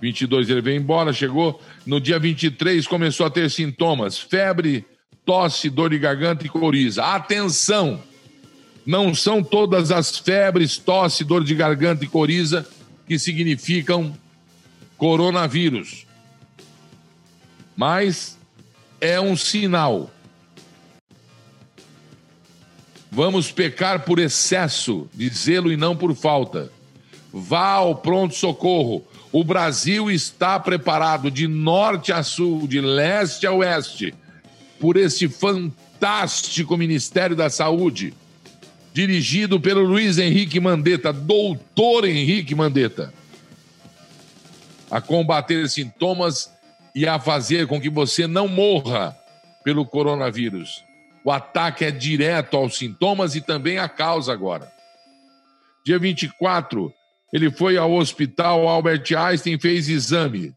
22 0.00 0.50
ele 0.50 0.60
veio 0.60 0.80
embora, 0.80 1.12
chegou. 1.12 1.60
No 1.86 2.00
dia 2.00 2.18
23 2.18 2.86
começou 2.86 3.24
a 3.24 3.30
ter 3.30 3.50
sintomas: 3.50 4.18
febre, 4.18 4.84
tosse, 5.24 5.70
dor 5.70 5.90
de 5.90 5.98
garganta 5.98 6.44
e 6.44 6.48
coriza. 6.48 7.04
Atenção! 7.04 8.02
Não 8.84 9.14
são 9.14 9.42
todas 9.42 9.90
as 9.90 10.18
febres, 10.18 10.76
tosse, 10.76 11.24
dor 11.24 11.42
de 11.42 11.54
garganta 11.54 12.04
e 12.04 12.08
coriza 12.08 12.68
que 13.06 13.18
significam 13.18 14.16
coronavírus. 14.96 16.06
Mas 17.76 18.38
é 19.00 19.20
um 19.20 19.36
sinal 19.36 20.10
Vamos 23.16 23.50
pecar 23.50 24.04
por 24.04 24.18
excesso 24.18 25.08
de 25.14 25.26
zelo 25.30 25.72
e 25.72 25.76
não 25.76 25.96
por 25.96 26.14
falta. 26.14 26.70
Vá 27.32 27.70
ao 27.70 27.96
pronto-socorro. 27.96 29.06
O 29.38 29.44
Brasil 29.44 30.10
está 30.10 30.58
preparado 30.58 31.30
de 31.30 31.46
norte 31.46 32.10
a 32.10 32.22
sul, 32.22 32.66
de 32.66 32.80
leste 32.80 33.46
a 33.46 33.52
oeste, 33.52 34.14
por 34.80 34.96
esse 34.96 35.28
fantástico 35.28 36.74
Ministério 36.74 37.36
da 37.36 37.50
Saúde, 37.50 38.14
dirigido 38.94 39.60
pelo 39.60 39.84
Luiz 39.84 40.16
Henrique 40.16 40.58
Mandetta, 40.58 41.12
doutor 41.12 42.06
Henrique 42.06 42.54
Mandetta, 42.54 43.12
a 44.90 45.02
combater 45.02 45.68
sintomas 45.68 46.50
e 46.94 47.06
a 47.06 47.18
fazer 47.18 47.66
com 47.66 47.78
que 47.78 47.90
você 47.90 48.26
não 48.26 48.48
morra 48.48 49.14
pelo 49.62 49.84
coronavírus. 49.84 50.82
O 51.22 51.30
ataque 51.30 51.84
é 51.84 51.90
direto 51.90 52.56
aos 52.56 52.78
sintomas 52.78 53.34
e 53.34 53.42
também 53.42 53.76
à 53.76 53.86
causa 53.86 54.32
agora. 54.32 54.72
Dia 55.84 55.98
24, 55.98 56.90
ele 57.36 57.50
foi 57.50 57.76
ao 57.76 57.92
hospital 57.92 58.66
Albert 58.66 59.04
Einstein 59.14 59.58
fez 59.58 59.90
exame. 59.90 60.54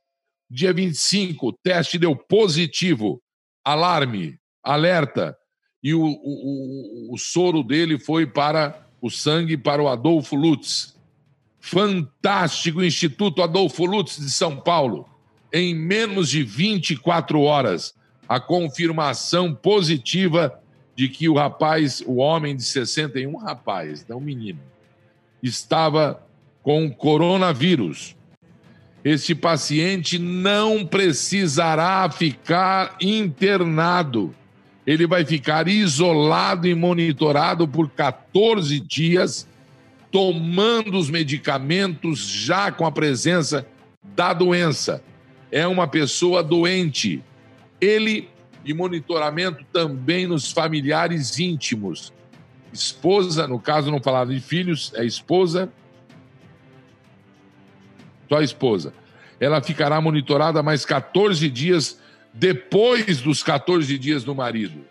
Dia 0.50 0.72
25, 0.72 1.50
o 1.50 1.52
teste 1.52 2.00
deu 2.00 2.16
positivo. 2.16 3.22
Alarme, 3.66 4.40
alerta. 4.64 5.36
E 5.84 5.94
o, 5.94 6.02
o, 6.02 7.10
o, 7.10 7.14
o 7.14 7.18
soro 7.18 7.64
dele 7.64 8.00
foi 8.00 8.26
para 8.26 8.88
o 9.02 9.10
sangue 9.10 9.58
para 9.58 9.84
o 9.84 9.90
Adolfo 9.90 10.38
Lutz. 10.38 10.98
Fantástico 11.60 12.82
Instituto 12.82 13.44
Adolfo 13.44 13.84
Lutz 13.84 14.18
de 14.18 14.30
São 14.30 14.56
Paulo. 14.56 15.06
Em 15.52 15.76
menos 15.76 16.30
de 16.30 16.44
24 16.44 17.42
horas, 17.42 17.94
a 18.26 18.40
confirmação 18.40 19.54
positiva 19.54 20.58
de 20.96 21.10
que 21.10 21.28
o 21.28 21.34
rapaz, 21.34 22.02
o 22.06 22.20
homem 22.20 22.56
de 22.56 22.64
61, 22.64 23.36
rapaz, 23.36 24.08
não 24.08 24.22
menino, 24.22 24.62
estava 25.44 26.26
com 26.62 26.90
coronavírus. 26.92 28.16
Este 29.04 29.34
paciente 29.34 30.20
não 30.20 30.86
precisará 30.86 32.10
ficar 32.10 32.98
internado. 33.02 34.36
Ele 34.86 35.08
vai 35.08 35.24
ficar 35.24 35.68
isolado 35.68 36.68
e 36.68 36.76
monitorado 36.76 37.68
por 37.68 37.90
14 37.90 38.80
dias, 38.80 39.48
tomando 40.12 40.98
os 40.98 41.10
medicamentos 41.10 42.20
já 42.28 42.72
com 42.72 42.86
a 42.86 42.92
presença 42.92 43.66
da 44.16 44.34
doença. 44.34 45.02
É 45.52 45.66
uma 45.66 45.88
pessoa 45.88 46.44
doente. 46.44 47.24
Ele 47.80 48.28
e 48.66 48.74
monitoramento 48.74 49.64
também 49.72 50.28
nos 50.28 50.52
familiares 50.52 51.40
íntimos. 51.40 52.12
Esposa, 52.74 53.48
no 53.48 53.60
caso 53.60 53.90
não 53.90 54.02
falava 54.02 54.34
de 54.34 54.40
filhos, 54.40 54.92
é 54.96 55.06
esposa 55.06 55.72
tua 58.30 58.44
esposa, 58.44 58.94
ela 59.40 59.62
ficará 59.62 60.00
monitorada 60.00 60.62
mais 60.62 60.86
14 60.86 61.50
dias 61.50 62.00
depois 62.34 63.20
dos 63.22 63.42
14 63.42 63.98
dias 63.98 64.24
do 64.24 64.36
marido. 64.36 64.86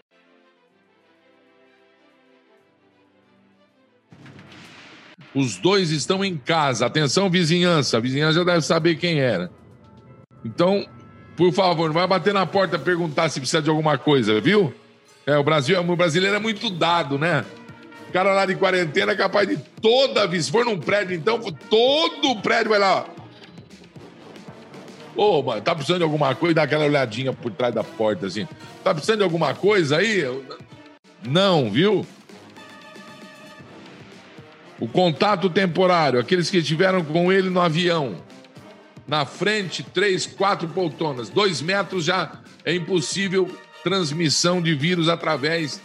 Os 5.34 5.56
dois 5.56 5.90
estão 5.90 6.24
em 6.24 6.36
casa. 6.36 6.86
Atenção, 6.86 7.30
vizinhança. 7.30 7.98
A 7.98 8.00
vizinhança 8.00 8.38
já 8.40 8.44
deve 8.44 8.62
saber 8.62 8.96
quem 8.96 9.20
era. 9.20 9.50
Então, 10.44 10.84
por 11.36 11.52
favor, 11.52 11.86
não 11.86 11.94
vai 11.94 12.06
bater 12.06 12.34
na 12.34 12.46
porta 12.46 12.78
perguntar 12.78 13.28
se 13.28 13.38
precisa 13.38 13.62
de 13.62 13.70
alguma 13.70 13.96
coisa, 13.96 14.40
viu? 14.40 14.74
É, 15.26 15.36
o 15.36 15.44
Brasil, 15.44 15.78
o 15.78 15.96
brasileiro 15.96 16.34
é 16.34 16.40
muito 16.40 16.70
dado, 16.70 17.18
né? 17.18 17.44
O 18.08 18.12
cara 18.12 18.32
lá 18.32 18.46
de 18.46 18.56
quarentena 18.56 19.12
é 19.12 19.16
capaz 19.16 19.46
de 19.46 19.58
toda 19.80 20.26
vez, 20.26 20.46
se 20.46 20.50
for 20.50 20.64
num 20.64 20.78
prédio, 20.78 21.14
então, 21.14 21.38
todo 21.68 22.30
o 22.30 22.40
prédio 22.40 22.70
vai 22.70 22.78
lá. 22.78 23.06
Ô, 25.18 25.40
oh, 25.40 25.60
tá 25.60 25.74
precisando 25.74 25.98
de 25.98 26.04
alguma 26.04 26.32
coisa? 26.36 26.54
Dá 26.54 26.62
aquela 26.62 26.84
olhadinha 26.84 27.32
por 27.32 27.50
trás 27.50 27.74
da 27.74 27.82
porta, 27.82 28.28
assim. 28.28 28.46
Tá 28.84 28.94
precisando 28.94 29.18
de 29.18 29.24
alguma 29.24 29.52
coisa 29.52 29.96
aí? 29.96 30.22
Não, 31.26 31.68
viu? 31.68 32.06
O 34.78 34.86
contato 34.86 35.50
temporário, 35.50 36.20
aqueles 36.20 36.48
que 36.48 36.58
estiveram 36.58 37.04
com 37.04 37.32
ele 37.32 37.50
no 37.50 37.60
avião. 37.60 38.22
Na 39.08 39.26
frente, 39.26 39.82
três, 39.82 40.24
quatro 40.24 40.68
poltronas. 40.68 41.28
Dois 41.28 41.60
metros 41.60 42.04
já 42.04 42.34
é 42.64 42.72
impossível 42.72 43.50
transmissão 43.82 44.62
de 44.62 44.72
vírus 44.72 45.08
através 45.08 45.82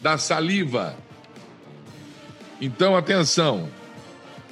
da 0.00 0.16
saliva. 0.16 0.94
Então, 2.60 2.96
atenção. 2.96 3.68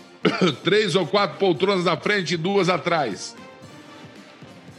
três 0.65 0.97
ou 0.97 1.07
quatro 1.07 1.39
poltronas 1.39 1.85
na 1.85 1.97
frente 1.97 2.35
e 2.35 2.37
duas 2.37 2.69
atrás. 2.69 3.37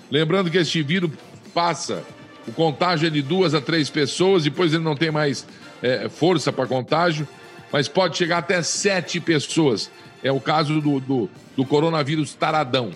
Lembrando 0.10 0.52
que 0.52 0.58
este 0.58 0.82
vírus 0.84 1.12
passa, 1.54 2.04
o 2.48 2.52
contágio 2.52 3.08
é 3.08 3.10
de 3.10 3.22
duas 3.22 3.54
a 3.54 3.62
três 3.62 3.90
pessoas, 3.90 4.44
depois 4.44 4.74
ele 4.74 4.84
não 4.84 4.96
tem 4.96 5.12
mais 5.12 5.48
é, 5.82 6.08
força 6.10 6.52
para 6.54 6.68
contágio, 6.68 7.28
mas 7.72 7.88
pode 7.88 8.18
chegar 8.18 8.40
até 8.40 8.62
sete 8.62 9.20
pessoas. 9.20 9.90
É 10.24 10.32
o 10.32 10.40
caso 10.40 10.80
do, 10.82 11.00
do, 11.00 11.30
do 11.56 11.66
coronavírus 11.66 12.34
taradão. 12.34 12.92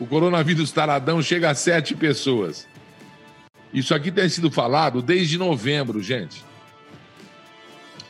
O 0.00 0.06
coronavírus 0.06 0.70
taradão 0.70 1.20
chega 1.22 1.50
a 1.50 1.54
sete 1.54 1.94
pessoas. 1.94 2.66
Isso 3.72 3.94
aqui 3.94 4.10
tem 4.10 4.28
sido 4.28 4.50
falado 4.50 5.02
desde 5.02 5.36
novembro, 5.36 6.02
gente. 6.02 6.42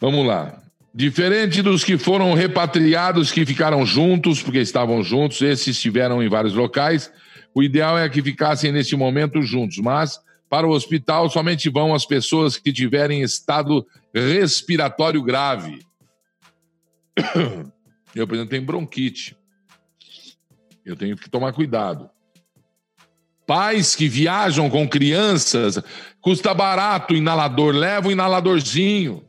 Vamos 0.00 0.26
lá. 0.26 0.63
Diferente 0.96 1.60
dos 1.60 1.82
que 1.82 1.98
foram 1.98 2.34
repatriados, 2.34 3.32
que 3.32 3.44
ficaram 3.44 3.84
juntos, 3.84 4.40
porque 4.40 4.60
estavam 4.60 5.02
juntos, 5.02 5.42
esses 5.42 5.76
estiveram 5.76 6.22
em 6.22 6.28
vários 6.28 6.54
locais, 6.54 7.12
o 7.52 7.64
ideal 7.64 7.98
é 7.98 8.08
que 8.08 8.22
ficassem 8.22 8.70
neste 8.70 8.94
momento 8.94 9.42
juntos, 9.42 9.78
mas 9.78 10.20
para 10.48 10.68
o 10.68 10.70
hospital 10.70 11.28
somente 11.28 11.68
vão 11.68 11.92
as 11.92 12.06
pessoas 12.06 12.56
que 12.56 12.72
tiverem 12.72 13.22
estado 13.22 13.84
respiratório 14.14 15.20
grave. 15.20 15.80
Eu, 18.14 18.28
por 18.28 18.34
exemplo, 18.34 18.50
tenho 18.50 18.64
bronquite. 18.64 19.36
Eu 20.86 20.94
tenho 20.94 21.16
que 21.16 21.28
tomar 21.28 21.52
cuidado. 21.52 22.08
Pais 23.44 23.96
que 23.96 24.08
viajam 24.08 24.70
com 24.70 24.88
crianças, 24.88 25.82
custa 26.20 26.54
barato 26.54 27.14
o 27.14 27.16
inalador, 27.16 27.74
leva 27.74 28.06
o 28.06 28.12
inaladorzinho. 28.12 29.24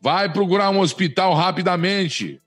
Vai 0.00 0.32
procurar 0.32 0.70
um 0.70 0.80
hospital 0.80 1.34
rapidamente, 1.34 2.40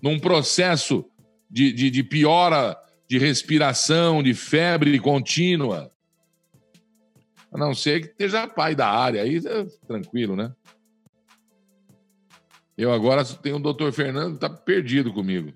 num 0.00 0.18
processo 0.18 1.04
de, 1.50 1.72
de, 1.72 1.90
de 1.90 2.02
piora 2.02 2.76
de 3.08 3.18
respiração, 3.18 4.22
de 4.22 4.34
febre 4.34 4.98
contínua. 4.98 5.90
A 7.52 7.58
não 7.58 7.74
ser 7.74 8.00
que 8.00 8.06
esteja 8.08 8.48
pai 8.48 8.74
da 8.74 8.88
área, 8.88 9.22
aí 9.22 9.36
é 9.38 9.64
tranquilo, 9.86 10.34
né? 10.34 10.52
Eu 12.76 12.92
agora 12.92 13.24
tenho 13.24 13.56
o 13.56 13.60
doutor 13.60 13.92
Fernando, 13.92 14.36
tá 14.38 14.50
perdido 14.50 15.12
comigo. 15.12 15.52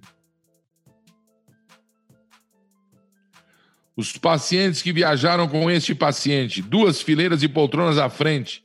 Os 3.96 4.16
pacientes 4.16 4.81
que 4.81 4.92
viajaram 4.92 5.48
com 5.48 5.68
este 5.68 5.92
paciente, 5.92 6.62
duas 6.62 7.03
fileiras 7.03 7.40
de 7.40 7.48
poltronas 7.48 7.98
à 7.98 8.09
frente, 8.09 8.62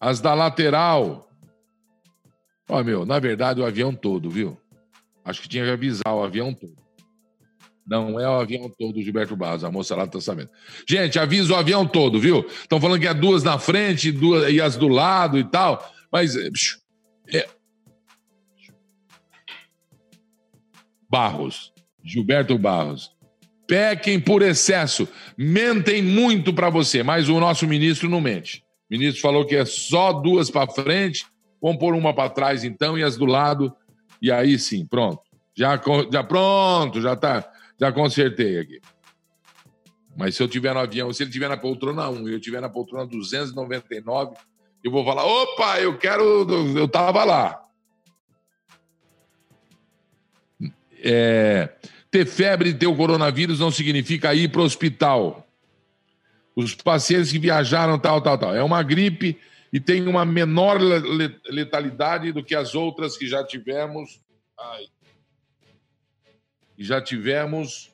as 0.00 0.20
da 0.20 0.34
lateral. 0.34 1.28
Ó, 2.68 2.82
meu, 2.82 3.06
na 3.06 3.18
verdade, 3.18 3.60
o 3.60 3.66
avião 3.66 3.94
todo, 3.94 4.28
viu? 4.30 4.58
Acho 5.24 5.42
que 5.42 5.48
tinha 5.48 5.64
que 5.64 5.70
avisar 5.70 6.14
o 6.14 6.22
avião 6.22 6.52
todo. 6.52 6.76
Não 7.86 8.18
é 8.18 8.28
o 8.28 8.40
avião 8.40 8.68
todo, 8.68 9.00
Gilberto 9.00 9.36
Barros. 9.36 9.62
A 9.62 9.70
moça 9.70 9.94
lá 9.94 10.06
tá 10.06 10.20
sabendo. 10.20 10.50
Gente, 10.88 11.18
avisa 11.18 11.52
o 11.52 11.56
avião 11.56 11.86
todo, 11.86 12.18
viu? 12.18 12.44
Estão 12.48 12.80
falando 12.80 13.00
que 13.00 13.06
é 13.06 13.14
duas 13.14 13.44
na 13.44 13.58
frente 13.58 14.10
duas, 14.10 14.52
e 14.52 14.60
as 14.60 14.76
do 14.76 14.88
lado 14.88 15.38
e 15.38 15.44
tal. 15.44 15.88
Mas. 16.10 16.34
É... 17.32 17.48
Barros. 21.08 21.72
Gilberto 22.04 22.58
Barros. 22.58 23.12
Pequem 23.68 24.18
por 24.18 24.42
excesso. 24.42 25.08
Mentem 25.36 26.02
muito 26.02 26.52
para 26.52 26.70
você, 26.70 27.04
mas 27.04 27.28
o 27.28 27.38
nosso 27.38 27.66
ministro 27.68 28.08
não 28.08 28.20
mente. 28.20 28.65
O 28.88 28.94
ministro 28.94 29.20
falou 29.20 29.44
que 29.44 29.56
é 29.56 29.64
só 29.64 30.12
duas 30.12 30.50
para 30.50 30.70
frente, 30.70 31.26
vamos 31.60 31.78
pôr 31.78 31.94
uma 31.94 32.14
para 32.14 32.30
trás 32.30 32.64
então 32.64 32.96
e 32.96 33.02
as 33.02 33.16
do 33.16 33.24
lado. 33.24 33.74
E 34.20 34.30
aí 34.30 34.58
sim, 34.58 34.86
pronto. 34.86 35.20
Já, 35.54 35.80
já 36.12 36.22
pronto, 36.22 37.00
já 37.00 37.16
tá, 37.16 37.50
já 37.80 37.90
consertei 37.92 38.58
aqui. 38.58 38.80
Mas 40.16 40.34
se 40.34 40.42
eu 40.42 40.48
tiver 40.48 40.72
no 40.72 40.80
avião, 40.80 41.12
se 41.12 41.22
ele 41.22 41.30
tiver 41.30 41.48
na 41.48 41.56
poltrona 41.56 42.08
1 42.08 42.28
e 42.28 42.32
eu 42.32 42.40
tiver 42.40 42.60
na 42.60 42.68
poltrona 42.68 43.06
299, 43.06 44.34
eu 44.82 44.90
vou 44.90 45.04
falar: 45.04 45.24
opa, 45.24 45.80
eu 45.80 45.98
quero. 45.98 46.46
Eu 46.76 46.88
tava 46.88 47.24
lá. 47.24 47.60
É, 51.02 51.70
ter 52.10 52.26
febre 52.26 52.70
e 52.70 52.74
ter 52.74 52.86
o 52.86 52.96
coronavírus 52.96 53.60
não 53.60 53.70
significa 53.70 54.34
ir 54.34 54.50
para 54.50 54.62
o 54.62 54.64
hospital. 54.64 55.45
Os 56.56 56.74
pacientes 56.74 57.30
que 57.30 57.38
viajaram, 57.38 57.98
tal, 57.98 58.22
tal, 58.22 58.38
tal. 58.38 58.54
É 58.56 58.62
uma 58.62 58.82
gripe 58.82 59.38
e 59.70 59.78
tem 59.78 60.08
uma 60.08 60.24
menor 60.24 60.80
letalidade 61.50 62.32
do 62.32 62.42
que 62.42 62.54
as 62.54 62.74
outras 62.74 63.16
que 63.16 63.26
já 63.28 63.44
tivemos. 63.44 64.22
Ai. 64.58 64.86
Já 66.78 67.00
tivemos. 67.00 67.92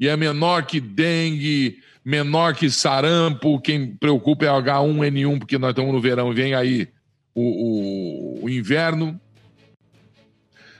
E 0.00 0.08
é 0.08 0.16
menor 0.16 0.64
que 0.64 0.80
dengue, 0.80 1.82
menor 2.02 2.54
que 2.54 2.70
sarampo. 2.70 3.60
Quem 3.60 3.94
preocupa 3.94 4.46
é 4.46 4.48
H1N1, 4.48 5.38
porque 5.38 5.58
nós 5.58 5.70
estamos 5.70 5.92
no 5.92 6.00
verão, 6.00 6.32
vem 6.32 6.54
aí 6.54 6.88
o, 7.34 8.40
o, 8.40 8.44
o 8.44 8.48
inverno. 8.48 9.20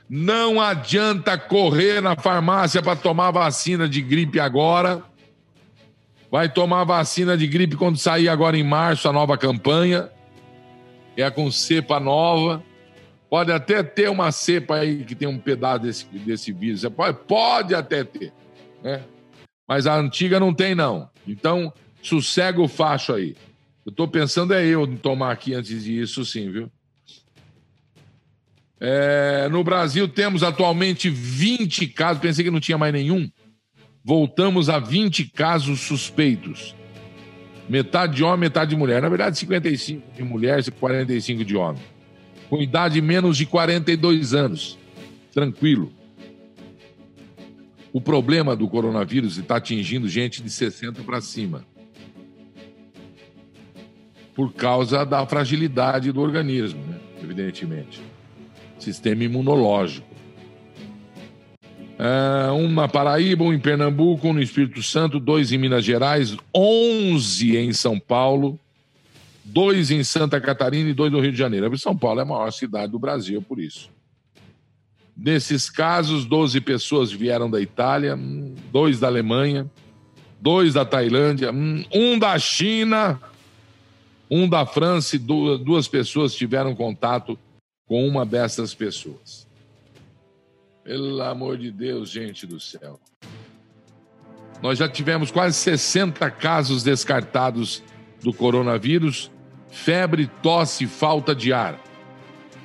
Não 0.09 0.59
adianta 0.59 1.37
correr 1.37 2.01
na 2.01 2.15
farmácia 2.15 2.81
para 2.81 2.95
tomar 2.95 3.29
vacina 3.29 3.87
de 3.87 4.01
gripe 4.01 4.39
agora. 4.39 5.03
Vai 6.31 6.51
tomar 6.51 6.83
vacina 6.83 7.37
de 7.37 7.47
gripe 7.47 7.75
quando 7.75 7.97
sair 7.97 8.29
agora 8.29 8.57
em 8.57 8.63
março 8.63 9.07
a 9.07 9.13
nova 9.13 9.37
campanha. 9.37 10.09
É 11.17 11.29
com 11.29 11.51
cepa 11.51 11.99
nova. 11.99 12.63
Pode 13.29 13.51
até 13.51 13.83
ter 13.83 14.09
uma 14.09 14.31
cepa 14.31 14.75
aí 14.75 15.03
que 15.03 15.15
tem 15.15 15.27
um 15.27 15.37
pedaço 15.37 15.83
desse, 15.83 16.05
desse 16.05 16.51
vírus. 16.51 16.83
Pode, 16.95 17.17
pode 17.27 17.75
até 17.75 18.03
ter. 18.03 18.31
Né? 18.83 19.03
Mas 19.67 19.85
a 19.85 19.95
antiga 19.95 20.39
não 20.39 20.53
tem, 20.53 20.73
não. 20.73 21.09
Então, 21.27 21.73
sossega 22.01 22.61
o 22.61 22.67
facho 22.67 23.13
aí. 23.13 23.35
Eu 23.85 23.91
estou 23.91 24.07
pensando 24.07 24.53
é 24.53 24.65
eu 24.65 24.87
tomar 24.97 25.31
aqui 25.31 25.53
antes 25.53 25.83
disso, 25.83 26.23
sim, 26.25 26.51
viu? 26.51 26.71
É, 28.79 29.49
no 29.49 29.63
Brasil 29.63 30.07
temos 30.07 30.41
atualmente 30.41 31.09
20 31.09 31.87
casos, 31.87 32.21
pensei 32.21 32.45
que 32.45 32.51
não 32.51 32.59
tinha 32.59 32.77
mais 32.77 32.93
nenhum. 32.93 33.29
Voltamos 34.03 34.69
a 34.69 34.79
20 34.79 35.29
casos 35.29 35.81
suspeitos. 35.81 36.75
Metade 37.67 38.15
de 38.15 38.23
homem, 38.23 38.39
metade 38.39 38.71
de 38.71 38.75
mulher. 38.75 39.01
Na 39.01 39.09
verdade, 39.09 39.37
55 39.37 40.13
de 40.15 40.23
mulher 40.23 40.59
e 40.59 40.71
45 40.71 41.45
de 41.45 41.55
homem. 41.55 41.81
Com 42.49 42.61
idade 42.61 43.01
menos 43.01 43.37
de 43.37 43.45
42 43.45 44.33
anos. 44.33 44.77
Tranquilo. 45.31 45.91
O 47.93 48.01
problema 48.01 48.55
do 48.55 48.67
coronavírus 48.67 49.37
está 49.37 49.57
atingindo 49.57 50.07
gente 50.07 50.41
de 50.41 50.49
60 50.49 51.03
para 51.03 51.21
cima. 51.21 51.65
Por 54.33 54.53
causa 54.53 55.05
da 55.05 55.25
fragilidade 55.25 56.11
do 56.11 56.21
organismo, 56.21 56.83
né? 56.85 56.99
evidentemente 57.21 58.01
sistema 58.79 59.23
imunológico. 59.23 60.08
É, 62.01 62.49
um 62.53 62.71
na 62.71 62.87
Paraíba, 62.87 63.43
um 63.43 63.51
em 63.51 63.59
Pernambuco, 63.59 64.29
um 64.29 64.33
no 64.33 64.41
Espírito 64.41 64.81
Santo, 64.81 65.19
dois 65.19 65.51
em 65.51 65.57
Minas 65.57 65.83
Gerais, 65.83 66.37
onze 66.55 67.57
em 67.57 67.73
São 67.73 67.99
Paulo, 67.99 68.57
dois 69.43 69.91
em 69.91 70.01
Santa 70.01 70.39
Catarina 70.39 70.89
e 70.89 70.93
dois 70.93 71.11
no 71.11 71.19
Rio 71.19 71.33
de 71.33 71.37
Janeiro. 71.37 71.77
São 71.77 71.97
Paulo 71.97 72.21
é 72.21 72.23
a 72.23 72.25
maior 72.25 72.51
cidade 72.51 72.93
do 72.93 72.97
Brasil, 72.97 73.41
por 73.41 73.59
isso. 73.59 73.89
Nesses 75.15 75.69
casos, 75.69 76.23
12 76.23 76.61
pessoas 76.61 77.11
vieram 77.11 77.51
da 77.51 77.59
Itália, 77.59 78.17
dois 78.71 79.01
da 79.01 79.07
Alemanha, 79.07 79.69
dois 80.39 80.75
da 80.75 80.85
Tailândia, 80.85 81.51
um 81.51 82.17
da 82.17 82.39
China, 82.39 83.19
um 84.31 84.47
da 84.47 84.65
França 84.65 85.17
e 85.17 85.19
duas 85.19 85.89
pessoas 85.89 86.33
tiveram 86.33 86.73
contato 86.73 87.37
com 87.85 88.07
uma 88.07 88.25
dessas 88.25 88.73
pessoas. 88.73 89.48
Pelo 90.83 91.21
amor 91.21 91.57
de 91.57 91.71
Deus, 91.71 92.09
gente 92.09 92.47
do 92.47 92.59
céu. 92.59 92.99
Nós 94.61 94.77
já 94.77 94.89
tivemos 94.89 95.31
quase 95.31 95.55
60 95.57 96.29
casos 96.31 96.83
descartados 96.83 97.83
do 98.21 98.33
coronavírus, 98.33 99.31
febre, 99.69 100.27
tosse, 100.41 100.85
falta 100.85 101.33
de 101.33 101.53
ar. 101.53 101.79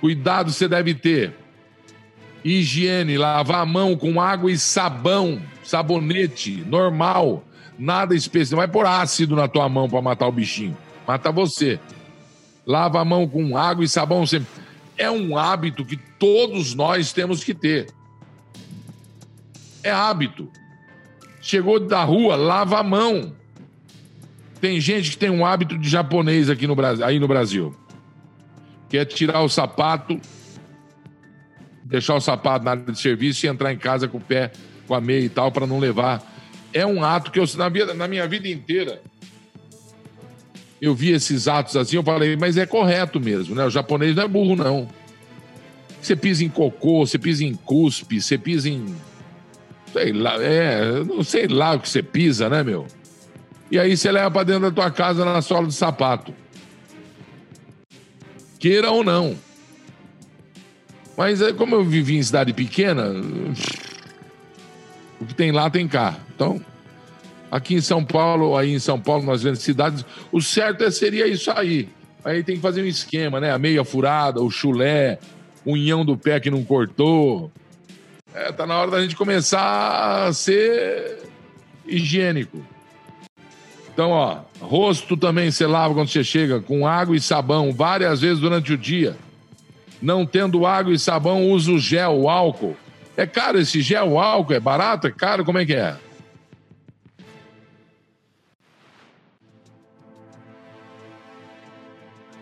Cuidado 0.01 0.51
você 0.51 0.67
deve 0.67 0.95
ter. 0.95 1.35
Higiene, 2.45 3.17
lavar 3.17 3.63
a 3.63 3.67
mão 3.67 3.97
com 3.97 4.21
água 4.21 4.51
e 4.51 4.59
sabão, 4.59 5.41
sabonete, 5.63 6.65
normal, 6.67 7.45
nada 7.79 8.15
especial. 8.15 8.57
Não 8.57 8.67
vai 8.67 8.69
pôr 8.69 8.87
ácido 8.87 9.37
na 9.37 9.49
tua 9.49 9.69
mão 9.69 9.89
para 9.89 10.03
matar 10.03 10.27
o 10.27 10.33
bichinho. 10.33 10.77
Mata 11.07 11.31
você. 11.31 11.79
Lava 12.67 13.01
a 13.01 13.05
mão 13.05 13.29
com 13.29 13.57
água 13.57 13.85
e 13.85 13.89
sabão 13.89 14.27
sempre 14.27 14.49
é 14.97 15.11
um 15.11 15.37
hábito 15.37 15.85
que 15.85 15.97
todos 15.97 16.75
nós 16.75 17.13
temos 17.13 17.43
que 17.43 17.55
ter. 17.55 17.87
É 19.85 19.91
hábito. 19.93 20.51
Chegou 21.41 21.79
da 21.79 22.03
rua, 22.03 22.35
lava 22.35 22.81
a 22.81 22.83
mão. 22.83 23.37
Tem 24.61 24.81
gente 24.81 25.11
que 25.11 25.17
tem 25.19 25.31
um 25.31 25.45
hábito 25.45 25.79
de 25.79 25.89
japonês 25.89 26.49
aqui 26.49 26.67
no 26.67 26.75
Brasil, 26.75 27.05
aí 27.05 27.19
no 27.21 27.29
Brasil. 27.29 27.77
Que 28.89 28.99
é 28.99 29.05
tirar 29.05 29.43
o 29.43 29.49
sapato, 29.49 30.19
deixar 31.85 32.15
o 32.15 32.21
sapato 32.21 32.65
na 32.65 32.71
área 32.73 32.85
de 32.85 32.99
serviço 32.99 33.45
e 33.45 33.49
entrar 33.49 33.73
em 33.73 33.77
casa 33.77 34.09
com 34.09 34.17
o 34.17 34.21
pé, 34.21 34.51
com 34.89 34.95
a 34.95 35.01
meia 35.01 35.27
e 35.27 35.29
tal, 35.29 35.53
para 35.53 35.67
não 35.67 35.79
levar. 35.79 36.23
É 36.73 36.87
um 36.87 37.05
ato 37.05 37.31
que 37.31 37.39
eu, 37.39 37.45
na, 37.57 37.69
vida, 37.69 37.93
na 37.93 38.09
minha 38.09 38.27
vida 38.27 38.49
inteira, 38.49 39.03
eu 40.81 40.95
vi 40.95 41.11
esses 41.11 41.47
atos 41.47 41.77
assim, 41.77 41.97
eu 41.97 42.03
falei, 42.03 42.37
mas 42.37 42.57
é 42.57 42.67
correto 42.67 43.21
mesmo, 43.21 43.55
né? 43.55 43.65
O 43.65 43.71
japonês 43.71 44.17
não 44.17 44.23
é 44.23 44.29
burro, 44.29 44.57
não. 44.57 44.89
Você 46.01 46.15
pisa 46.15 46.45
em 46.45 46.49
cocô, 46.49 47.07
você 47.07 47.19
pisa 47.19 47.45
em 47.45 47.55
cuspe, 47.55 48.21
você 48.21 48.37
pisa 48.37 48.69
em. 48.69 48.95
Sei 49.95 50.13
lá, 50.13 50.43
é, 50.43 51.05
não 51.05 51.23
sei 51.23 51.47
lá 51.47 51.75
o 51.75 51.79
que 51.81 51.89
você 51.89 52.03
pisa, 52.03 52.49
né, 52.49 52.65
meu? 52.65 52.85
E 53.71 53.79
aí 53.79 53.97
você 53.97 54.11
leva 54.11 54.29
pra 54.29 54.43
dentro 54.43 54.63
da 54.63 54.71
tua 54.73 54.91
casa 54.91 55.25
na 55.25 55.41
sola 55.41 55.67
do 55.67 55.73
sapato. 55.73 56.35
Queira 58.59 58.91
ou 58.91 59.05
não. 59.05 59.37
Mas 61.17 61.41
é, 61.41 61.53
como 61.53 61.77
eu 61.77 61.85
vivi 61.85 62.17
em 62.17 62.23
cidade 62.25 62.53
pequena, 62.53 63.09
o 65.21 65.25
que 65.27 65.35
tem 65.35 65.53
lá 65.53 65.71
tem 65.71 65.87
cá. 65.87 66.19
Então, 66.35 66.61
Aqui 67.55 67.77
em 67.77 67.81
São 67.81 68.05
Paulo, 68.05 68.57
aí 68.57 68.75
em 68.75 68.81
São 68.81 68.99
Paulo, 68.99 69.25
nas 69.25 69.45
grandes 69.45 69.63
cidades, 69.63 70.05
o 70.33 70.43
certo 70.43 70.83
é, 70.83 70.91
seria 70.91 71.29
isso 71.29 71.53
aí. 71.53 71.89
Aí 72.25 72.43
tem 72.43 72.57
que 72.57 72.61
fazer 72.61 72.83
um 72.83 72.87
esquema, 72.87 73.39
né? 73.39 73.53
A 73.53 73.59
meia 73.61 73.85
furada, 73.85 74.43
o 74.43 74.51
chulé, 74.51 75.21
o 75.65 75.75
unhão 75.75 76.05
do 76.05 76.17
pé 76.17 76.41
que 76.41 76.51
não 76.51 76.65
cortou. 76.65 77.53
É, 78.35 78.51
tá 78.51 78.67
na 78.67 78.77
hora 78.77 78.91
da 78.91 79.01
gente 79.01 79.15
começar 79.15 80.27
a 80.27 80.33
ser 80.33 81.23
higiênico. 81.87 82.67
Então, 83.93 84.11
ó, 84.11 84.41
rosto 84.61 85.17
também 85.17 85.53
você 85.53 85.69
lava 85.69 85.95
quando 85.95 86.09
você 86.09 86.25
chega 86.25 86.61
com 86.61 86.85
água 86.85 87.15
e 87.15 87.21
sabão 87.21 87.73
várias 87.73 88.23
vezes 88.23 88.41
durante 88.41 88.73
o 88.73 88.77
dia. 88.77 89.17
Não 90.03 90.27
tendo 90.27 90.67
água 90.67 90.93
e 90.93 90.99
sabão, 90.99 91.49
usa 91.49 91.71
o 91.71 91.79
gel, 91.79 92.23
o 92.23 92.29
álcool. 92.29 92.77
É 93.17 93.25
caro 93.25 93.61
esse 93.61 93.81
gel, 93.81 94.11
o 94.11 94.19
álcool? 94.19 94.55
É 94.55 94.59
barato? 94.59 95.07
É 95.07 95.13
caro? 95.13 95.45
Como 95.45 95.59
é 95.59 95.65
que 95.65 95.75
é? 95.75 95.97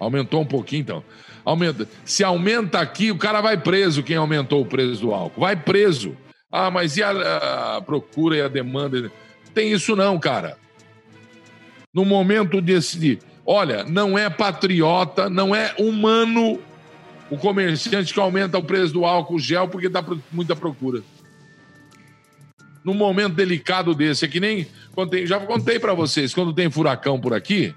Aumentou 0.00 0.40
um 0.40 0.46
pouquinho, 0.46 0.80
então. 0.80 1.04
Aumenta. 1.44 1.88
Se 2.04 2.22
aumenta 2.22 2.78
aqui, 2.80 3.10
o 3.10 3.18
cara 3.18 3.40
vai 3.40 3.56
preso, 3.56 4.02
quem 4.02 4.16
aumentou 4.16 4.62
o 4.62 4.66
preço 4.66 5.00
do 5.00 5.12
álcool. 5.12 5.40
Vai 5.40 5.56
preso. 5.56 6.16
Ah, 6.50 6.70
mas 6.70 6.96
e 6.96 7.02
a, 7.02 7.76
a 7.76 7.82
procura 7.82 8.36
e 8.36 8.42
a 8.42 8.48
demanda? 8.48 9.10
Tem 9.54 9.72
isso 9.72 9.96
não, 9.96 10.18
cara. 10.18 10.56
No 11.92 12.04
momento 12.04 12.60
desse. 12.60 13.18
Olha, 13.44 13.84
não 13.84 14.16
é 14.16 14.30
patriota, 14.30 15.28
não 15.28 15.54
é 15.54 15.74
humano 15.78 16.60
o 17.28 17.36
comerciante 17.36 18.12
que 18.12 18.20
aumenta 18.20 18.58
o 18.58 18.62
preço 18.62 18.92
do 18.92 19.04
álcool 19.04 19.38
gel 19.38 19.66
porque 19.66 19.88
dá 19.88 20.04
muita 20.30 20.54
procura. 20.54 21.02
Num 22.84 22.94
momento 22.94 23.34
delicado 23.34 23.94
desse, 23.94 24.24
é 24.24 24.28
que 24.28 24.38
nem. 24.38 24.66
já 25.24 25.40
contei 25.40 25.78
para 25.78 25.94
vocês, 25.94 26.34
quando 26.34 26.52
tem 26.52 26.70
furacão 26.70 27.20
por 27.20 27.32
aqui, 27.32 27.74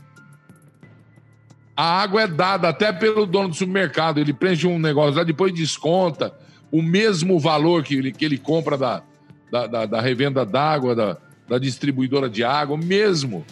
a 1.75 2.01
água 2.01 2.21
é 2.21 2.27
dada 2.27 2.69
até 2.69 2.93
pelo 2.93 3.25
dono 3.25 3.49
do 3.49 3.55
supermercado. 3.55 4.19
Ele 4.19 4.33
preenche 4.33 4.65
um 4.65 4.79
negócio 4.79 5.17
lá, 5.17 5.23
depois 5.23 5.53
desconta 5.53 6.33
o 6.71 6.81
mesmo 6.81 7.39
valor 7.39 7.83
que 7.83 7.95
ele, 7.95 8.11
que 8.11 8.23
ele 8.23 8.37
compra 8.37 8.77
da, 8.77 9.03
da, 9.51 9.67
da, 9.67 9.85
da 9.85 10.01
revenda 10.01 10.45
d'água, 10.45 10.95
da, 10.95 11.17
da 11.47 11.57
distribuidora 11.57 12.29
de 12.29 12.43
água, 12.43 12.77
mesmo. 12.77 13.45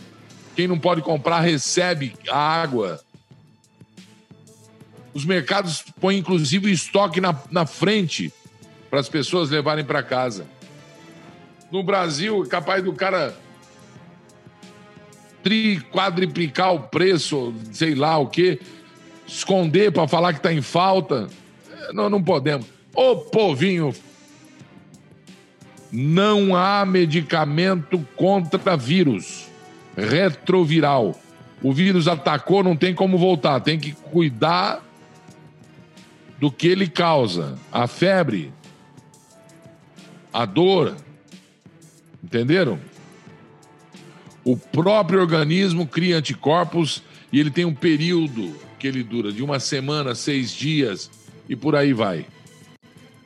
Quem 0.55 0.67
não 0.67 0.80
pode 0.80 1.01
comprar 1.01 1.41
recebe 1.41 2.13
a 2.30 2.38
água. 2.38 3.01
Os 5.13 5.26
mercados 5.26 5.84
põem, 5.99 6.17
inclusive, 6.17 6.71
estoque 6.71 7.19
na, 7.19 7.36
na 7.51 7.65
frente 7.65 8.34
para 8.89 8.99
as 8.99 9.09
pessoas 9.09 9.49
levarem 9.49 9.84
para 9.84 10.01
casa. 10.01 10.45
No 11.71 11.84
Brasil, 11.84 12.43
é 12.43 12.47
capaz 12.47 12.84
do 12.84 12.93
cara 12.93 13.36
tri, 15.44 15.80
quadriplicar 15.91 16.74
o 16.74 16.80
preço, 16.80 17.54
sei 17.72 17.94
lá 17.94 18.18
o 18.18 18.28
quê, 18.28 18.60
esconder 19.28 19.91
para 19.91 20.08
falar 20.08 20.34
que 20.34 20.39
está 20.39 20.54
em 20.54 20.62
falta. 20.62 21.28
Não, 21.94 22.10
não 22.10 22.24
podemos. 22.24 22.66
Ô 22.96 23.16
povinho 23.16 23.94
Não 25.91 26.56
há 26.56 26.86
medicamento 26.86 28.00
contra 28.16 28.78
vírus 28.78 29.48
retroviral. 29.96 31.20
O 31.62 31.72
vírus 31.72 32.08
atacou, 32.08 32.64
não 32.64 32.76
tem 32.76 32.94
como 32.94 33.18
voltar, 33.18 33.60
tem 33.62 33.80
que 33.80 33.91
cuidar 33.94 34.84
do 36.39 36.52
que 36.52 36.68
ele 36.68 36.88
causa. 36.88 37.58
A 37.72 37.88
febre, 37.88 38.52
a 40.32 40.46
dor. 40.46 40.96
Entenderam? 42.24 42.80
O 44.46 44.58
próprio 44.58 45.22
organismo 45.22 45.88
cria 45.88 46.18
anticorpos 46.18 47.02
e 47.32 47.39
ele 47.39 47.50
tem 47.50 47.66
um 47.66 47.74
período 47.74 48.54
que 48.78 48.88
ele 48.88 49.04
dura 49.04 49.32
de 49.32 49.41
uma 49.41 49.60
semana, 49.60 50.14
seis 50.14 50.52
dias 50.52 51.10
e 51.48 51.56
por 51.56 51.76
aí 51.76 51.94
vai. 51.94 52.26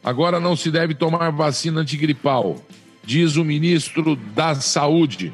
Agora 0.04 0.40
não 0.40 0.56
se 0.56 0.70
deve 0.70 0.94
tomar 0.94 1.32
vacina 1.32 1.82
antigripal, 1.82 2.64
diz 3.04 3.36
o 3.36 3.44
ministro 3.44 4.16
da 4.16 4.56
Saúde. 4.56 5.34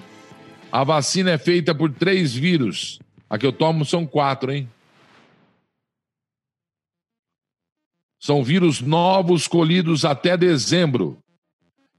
A 0.72 0.84
vacina 0.84 1.32
é 1.32 1.38
feita 1.38 1.76
por 1.76 1.92
três 1.92 2.34
vírus. 2.34 3.00
A 3.30 3.38
que 3.38 3.46
eu 3.46 3.52
tomo 3.52 3.84
são 3.84 4.06
quatro, 4.06 4.52
hein? 4.52 4.70
São 8.20 8.44
vírus 8.44 8.80
novos 8.80 9.48
colhidos 9.48 10.06
até 10.06 10.38
dezembro. 10.38 11.18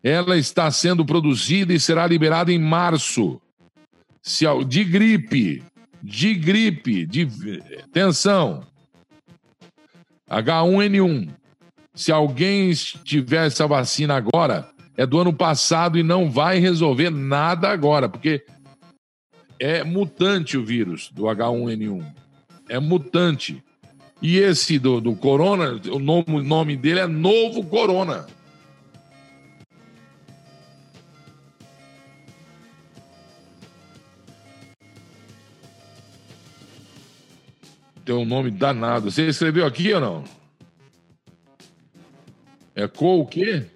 Ela 0.03 0.39
está 0.39 0.71
sendo 0.71 1.05
produzida 1.05 1.73
e 1.73 1.79
será 1.79 2.07
liberada 2.07 2.51
em 2.51 2.59
março. 2.59 3.41
Se, 4.27 4.47
de 4.65 4.83
gripe, 4.85 5.63
de 6.03 6.35
gripe, 6.35 7.05
de 7.05 7.29
atenção. 7.85 8.67
H1N1. 10.31 11.29
Se 11.95 12.11
alguém 12.11 12.73
tiver 12.73 13.47
essa 13.47 13.67
vacina 13.67 14.17
agora, 14.17 14.67
é 14.97 15.05
do 15.05 15.21
ano 15.21 15.33
passado 15.33 15.99
e 15.99 16.03
não 16.03 16.31
vai 16.31 16.59
resolver 16.59 17.11
nada 17.11 17.69
agora, 17.69 18.09
porque 18.09 18.43
é 19.61 19.85
mutante 19.85 20.57
o 20.57 20.65
vírus 20.65 21.11
do 21.13 21.25
H1N1. 21.25 22.03
É 22.71 22.79
mutante. 22.81 23.63
E 24.23 24.39
esse 24.39 24.79
do, 24.79 25.03
do 25.03 25.15
corona, 25.15 25.79
o 25.93 25.99
nome, 25.99 26.25
o 26.29 26.43
nome 26.43 26.79
dele 26.79 27.01
é 27.01 27.07
novo 27.07 27.63
corona. 27.63 28.27
Tem 38.05 38.15
um 38.15 38.25
nome 38.25 38.51
danado. 38.51 39.11
Você 39.11 39.27
escreveu 39.29 39.67
aqui 39.67 39.93
ou 39.93 40.01
não? 40.01 40.25
É 42.75 42.87
co 42.87 43.21
o 43.21 43.27
quê? 43.27 43.67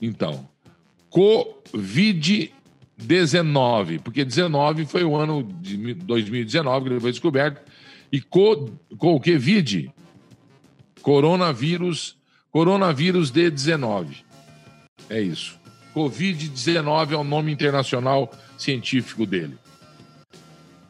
Então, 0.00 0.48
Covid-19, 1.10 4.00
porque 4.00 4.24
19 4.24 4.86
foi 4.86 5.02
o 5.04 5.16
ano 5.16 5.42
de 5.60 5.94
2019 5.94 6.86
que 6.86 6.92
ele 6.92 7.00
foi 7.00 7.12
descoberto, 7.12 7.60
e 8.10 8.20
co, 8.20 8.68
co 8.98 9.14
o 9.14 9.20
quê? 9.20 9.38
Vid? 9.38 9.92
Coronavírus, 11.00 12.16
coronavírus 12.50 13.30
D19. 13.30 14.24
É 15.08 15.20
isso. 15.20 15.60
Covid-19 15.94 17.12
é 17.12 17.16
o 17.16 17.24
nome 17.24 17.52
internacional 17.52 18.32
científico 18.58 19.24
dele. 19.26 19.56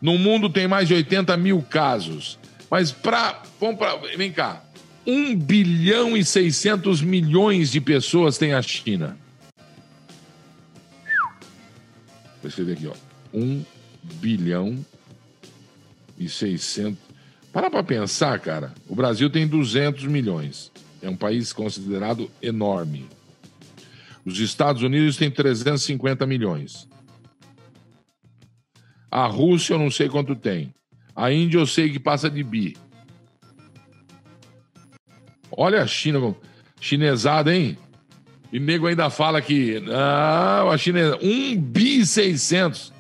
No 0.05 0.19
mundo 0.19 0.51
tem 0.51 0.69
mais 0.69 0.87
de 0.87 0.93
80 0.93 1.35
mil 1.39 1.63
casos. 1.63 2.39
Mas 2.71 2.93
para. 2.93 3.43
Vamos 3.59 3.79
para. 3.79 3.97
Vem 4.19 4.31
cá. 4.31 4.63
1 5.07 5.35
bilhão 5.35 6.15
e 6.15 6.23
600 6.23 7.01
milhões 7.01 7.73
de 7.73 7.81
pessoas 7.81 8.37
tem 8.37 8.53
a 8.53 8.61
China. 8.61 9.17
Vou 12.43 12.51
escrever 12.51 12.73
aqui, 12.75 12.87
ó. 12.87 12.93
1 13.33 13.65
bilhão 14.17 14.85
e 16.19 16.29
600. 16.29 16.99
Para 17.51 17.71
para 17.71 17.83
pensar, 17.83 18.39
cara. 18.41 18.75
O 18.87 18.95
Brasil 18.95 19.31
tem 19.31 19.47
200 19.49 20.05
milhões. 20.05 20.71
É 21.01 21.09
um 21.09 21.17
país 21.17 21.51
considerado 21.51 22.31
enorme. 22.43 23.09
Os 24.23 24.39
Estados 24.39 24.83
Unidos 24.83 25.17
têm 25.17 25.31
350 25.31 26.27
milhões. 26.27 26.87
A 29.15 29.29
Rússia 29.29 29.75
eu 29.75 29.79
não 29.79 29.93
sei 29.93 30.09
quanto 30.09 30.35
tem. 30.35 30.75
A 31.15 31.31
Índia 31.31 31.59
eu 31.59 31.67
sei 31.67 31.89
que 31.89 32.01
passa 32.01 32.29
de 32.29 32.43
bi. 32.43 32.77
Olha 35.53 35.83
a 35.83 35.87
China, 35.87 36.35
chinesada, 36.81 37.55
hein? 37.55 37.79
E 38.53 38.59
nego 38.59 38.89
ainda 38.89 39.09
fala 39.11 39.41
que. 39.41 39.81
Ah, 39.89 40.69
a 40.69 40.77
China 40.77 40.99
é 40.99 41.15
1 41.23 41.61
bi 41.61 42.05
600. 42.05 42.93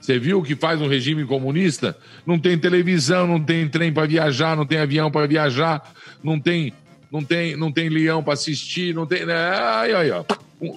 Você 0.00 0.18
viu 0.18 0.40
o 0.40 0.42
que 0.42 0.56
faz 0.56 0.80
um 0.80 0.88
regime 0.88 1.24
comunista? 1.24 1.96
Não 2.26 2.36
tem 2.36 2.58
televisão, 2.58 3.28
não 3.28 3.40
tem 3.40 3.68
trem 3.68 3.92
para 3.92 4.08
viajar, 4.08 4.56
não 4.56 4.66
tem 4.66 4.78
avião 4.78 5.08
para 5.08 5.24
viajar, 5.24 5.88
não 6.20 6.40
tem, 6.40 6.72
não 7.12 7.22
tem, 7.22 7.54
não 7.54 7.70
tem 7.70 7.88
leão 7.88 8.24
para 8.24 8.32
assistir, 8.32 8.92
não 8.92 9.06
tem. 9.06 9.22
Ai, 9.22 9.92
ai, 9.92 10.10
ai. 10.10 10.24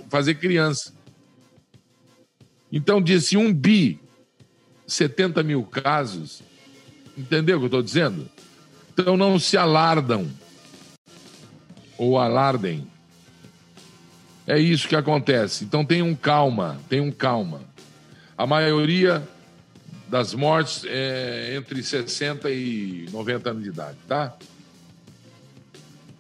Fazer 0.07 0.35
criança. 0.35 0.93
Então 2.71 3.01
disse 3.01 3.35
um 3.35 3.51
bi, 3.51 4.02
70 4.87 5.43
mil 5.43 5.63
casos. 5.63 6.41
Entendeu 7.17 7.57
o 7.57 7.59
que 7.59 7.65
eu 7.65 7.67
estou 7.67 7.83
dizendo? 7.83 8.29
Então 8.93 9.17
não 9.17 9.39
se 9.39 9.57
alardam 9.57 10.29
ou 11.97 12.17
alardem. 12.17 12.87
É 14.45 14.59
isso 14.59 14.87
que 14.87 14.95
acontece. 14.95 15.63
Então 15.63 15.85
tenham 15.85 16.13
calma, 16.15 16.79
tenham 16.89 17.11
calma. 17.11 17.61
A 18.37 18.45
maioria 18.45 19.27
das 20.07 20.33
mortes 20.33 20.83
é 20.85 21.55
entre 21.55 21.81
60 21.81 22.49
e 22.51 23.07
90 23.11 23.49
anos 23.49 23.63
de 23.63 23.69
idade, 23.69 23.97
tá? 24.07 24.35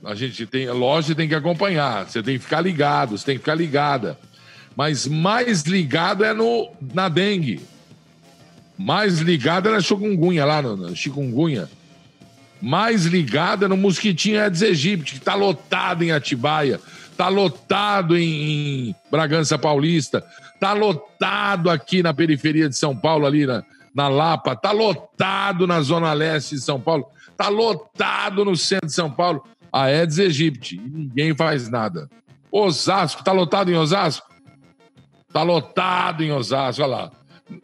A 0.03 0.15
gente 0.15 0.45
tem, 0.45 0.69
lógico, 0.69 1.15
tem 1.15 1.29
que 1.29 1.35
acompanhar, 1.35 2.09
você 2.09 2.21
tem 2.21 2.37
que 2.37 2.43
ficar 2.43 2.59
ligado, 2.59 3.17
você 3.17 3.25
tem 3.25 3.35
que 3.35 3.41
ficar 3.41 3.55
ligada. 3.55 4.17
Mas 4.75 5.07
mais 5.07 5.63
ligado 5.63 6.25
é 6.25 6.33
no, 6.33 6.71
na 6.93 7.07
dengue. 7.07 7.61
Mais 8.77 9.19
ligado 9.19 9.69
é 9.69 9.71
na 9.71 9.81
chikungunya, 9.81 10.45
lá 10.45 10.61
no, 10.61 10.75
no 10.75 10.95
chikungunya 10.95 11.69
mais 12.63 13.05
ligada 13.05 13.67
no 13.67 13.75
mosquitinho 13.75 14.39
Aedes 14.39 14.63
aegypti, 14.63 15.11
que 15.11 15.17
está 15.17 15.35
lotado 15.35 16.01
em 16.01 16.13
Atibaia, 16.13 16.79
está 17.11 17.27
lotado 17.27 18.17
em, 18.17 18.23
em, 18.89 18.95
Bragança 19.11 19.59
Paulista, 19.59 20.23
está 20.53 20.71
lotado 20.71 21.69
aqui 21.69 22.01
na 22.01 22.13
periferia 22.13 22.69
de 22.69 22.77
São 22.77 22.95
Paulo, 22.95 23.25
ali 23.25 23.45
na, 23.45 23.65
na 23.93 24.07
Lapa, 24.07 24.53
está 24.53 24.71
lotado 24.71 25.67
na 25.67 25.81
zona 25.81 26.13
leste 26.13 26.55
de 26.55 26.61
São 26.61 26.79
Paulo, 26.79 27.05
está 27.29 27.49
lotado 27.49 28.45
no 28.45 28.55
centro 28.55 28.87
de 28.87 28.93
São 28.93 29.11
Paulo. 29.11 29.43
A 29.69 29.85
Aedes 29.85 30.19
aegypti, 30.19 30.75
e 30.75 30.79
ninguém 30.79 31.35
faz 31.35 31.67
nada. 31.67 32.07
Osasco, 32.49 33.21
está 33.21 33.33
lotado 33.33 33.71
em 33.71 33.75
Osasco? 33.75 34.25
Está 35.27 35.41
lotado 35.41 36.23
em 36.23 36.31
Osasco, 36.31 36.81
olha 36.83 36.95
lá. 36.95 37.11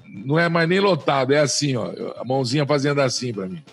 Não 0.06 0.38
é 0.38 0.50
mais 0.50 0.68
nem 0.68 0.80
lotado, 0.80 1.34
é 1.34 1.40
assim, 1.40 1.76
ó, 1.76 1.92
a 2.18 2.24
mãozinha 2.24 2.66
fazendo 2.66 3.02
assim 3.02 3.34
para 3.34 3.48
mim. 3.48 3.64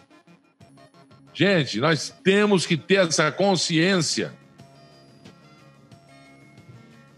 Gente, 1.34 1.80
nós 1.80 2.14
temos 2.24 2.64
que 2.64 2.76
ter 2.76 3.06
essa 3.06 3.30
consciência. 3.30 4.32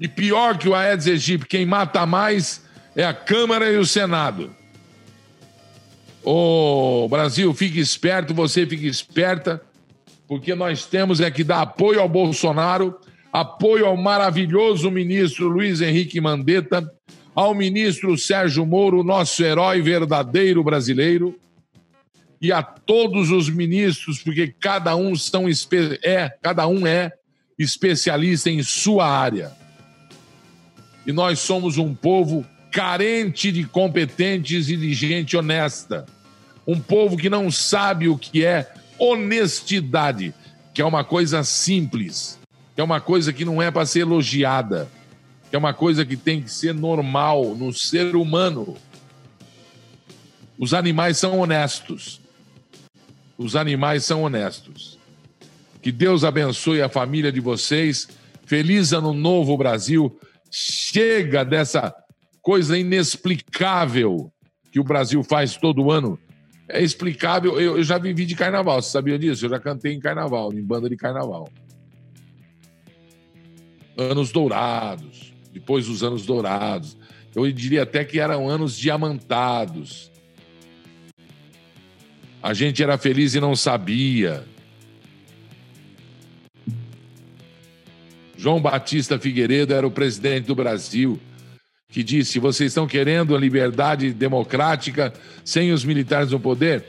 E 0.00 0.08
pior 0.08 0.58
que 0.58 0.68
o 0.68 0.74
Aedes 0.74 1.06
aegypti, 1.06 1.46
quem 1.46 1.64
mata 1.64 2.04
mais 2.04 2.64
é 2.96 3.04
a 3.04 3.14
Câmara 3.14 3.70
e 3.70 3.76
o 3.76 3.86
Senado. 3.86 4.50
Ô 6.24 7.06
Brasil, 7.08 7.54
fique 7.54 7.78
esperto, 7.78 8.34
você 8.34 8.66
fique 8.66 8.86
esperta, 8.86 9.62
porque 10.26 10.54
nós 10.54 10.84
temos 10.84 11.20
é 11.20 11.30
que 11.30 11.44
dar 11.44 11.62
apoio 11.62 12.00
ao 12.00 12.08
Bolsonaro, 12.08 12.98
apoio 13.32 13.86
ao 13.86 13.96
maravilhoso 13.96 14.90
ministro 14.90 15.48
Luiz 15.48 15.80
Henrique 15.80 16.20
Mandetta, 16.20 16.92
ao 17.38 17.54
ministro 17.54 18.18
Sérgio 18.18 18.66
Moro, 18.66 19.04
nosso 19.04 19.44
herói 19.44 19.80
verdadeiro 19.80 20.64
brasileiro, 20.64 21.38
e 22.42 22.50
a 22.50 22.64
todos 22.64 23.30
os 23.30 23.48
ministros, 23.48 24.18
porque 24.18 24.52
cada 24.58 24.96
um 24.96 25.14
são 25.14 25.44
é, 26.02 26.36
cada 26.42 26.66
um 26.66 26.84
é 26.84 27.12
especialista 27.56 28.50
em 28.50 28.60
sua 28.64 29.08
área. 29.08 29.52
E 31.06 31.12
nós 31.12 31.38
somos 31.38 31.78
um 31.78 31.94
povo 31.94 32.44
carente 32.72 33.52
de 33.52 33.62
competentes 33.62 34.68
e 34.68 34.76
de 34.76 34.92
gente 34.92 35.36
honesta. 35.36 36.06
Um 36.66 36.80
povo 36.80 37.16
que 37.16 37.30
não 37.30 37.52
sabe 37.52 38.08
o 38.08 38.18
que 38.18 38.44
é 38.44 38.68
honestidade, 38.98 40.34
que 40.74 40.82
é 40.82 40.84
uma 40.84 41.04
coisa 41.04 41.44
simples, 41.44 42.36
que 42.74 42.80
é 42.80 42.84
uma 42.84 43.00
coisa 43.00 43.32
que 43.32 43.44
não 43.44 43.62
é 43.62 43.70
para 43.70 43.86
ser 43.86 44.00
elogiada, 44.00 44.88
que 45.48 45.56
é 45.56 45.58
uma 45.58 45.74
coisa 45.74 46.04
que 46.04 46.16
tem 46.16 46.42
que 46.42 46.50
ser 46.50 46.74
normal 46.74 47.54
no 47.54 47.72
ser 47.72 48.14
humano. 48.16 48.76
Os 50.58 50.74
animais 50.74 51.16
são 51.16 51.38
honestos 51.38 52.20
os 53.38 53.54
animais 53.54 54.04
são 54.04 54.24
honestos. 54.24 54.98
Que 55.80 55.92
Deus 55.92 56.24
abençoe 56.24 56.82
a 56.82 56.88
família 56.88 57.30
de 57.30 57.38
vocês, 57.38 58.08
Feliz 58.44 58.92
Ano 58.92 59.14
Novo, 59.14 59.56
Brasil. 59.56 60.18
Chega 60.50 61.44
dessa 61.44 61.94
coisa 62.42 62.76
inexplicável 62.76 64.32
que 64.72 64.80
o 64.80 64.84
Brasil 64.84 65.22
faz 65.22 65.56
todo 65.56 65.92
ano. 65.92 66.18
É 66.68 66.82
explicável. 66.82 67.60
Eu, 67.60 67.78
eu 67.78 67.84
já 67.84 67.96
vivi 67.96 68.26
de 68.26 68.34
carnaval, 68.34 68.82
você 68.82 68.90
sabia 68.90 69.18
disso? 69.18 69.46
Eu 69.46 69.50
já 69.50 69.60
cantei 69.60 69.92
em 69.92 70.00
carnaval, 70.00 70.52
em 70.52 70.62
banda 70.62 70.88
de 70.88 70.96
carnaval. 70.96 71.48
Anos 73.96 74.32
dourados, 74.32 75.32
depois 75.52 75.86
dos 75.86 76.02
anos 76.02 76.24
dourados. 76.24 76.96
Eu 77.34 77.50
diria 77.52 77.82
até 77.82 78.04
que 78.04 78.18
eram 78.18 78.48
anos 78.48 78.76
diamantados. 78.76 80.10
A 82.42 82.54
gente 82.54 82.82
era 82.82 82.96
feliz 82.96 83.34
e 83.34 83.40
não 83.40 83.54
sabia. 83.54 84.44
João 88.36 88.60
Batista 88.60 89.18
Figueiredo 89.18 89.74
era 89.74 89.86
o 89.86 89.90
presidente 89.90 90.46
do 90.46 90.54
Brasil, 90.54 91.20
que 91.88 92.04
disse: 92.04 92.38
vocês 92.38 92.70
estão 92.70 92.86
querendo 92.86 93.34
a 93.34 93.40
liberdade 93.40 94.12
democrática 94.12 95.12
sem 95.44 95.72
os 95.72 95.84
militares 95.84 96.30
no 96.30 96.38
poder? 96.38 96.84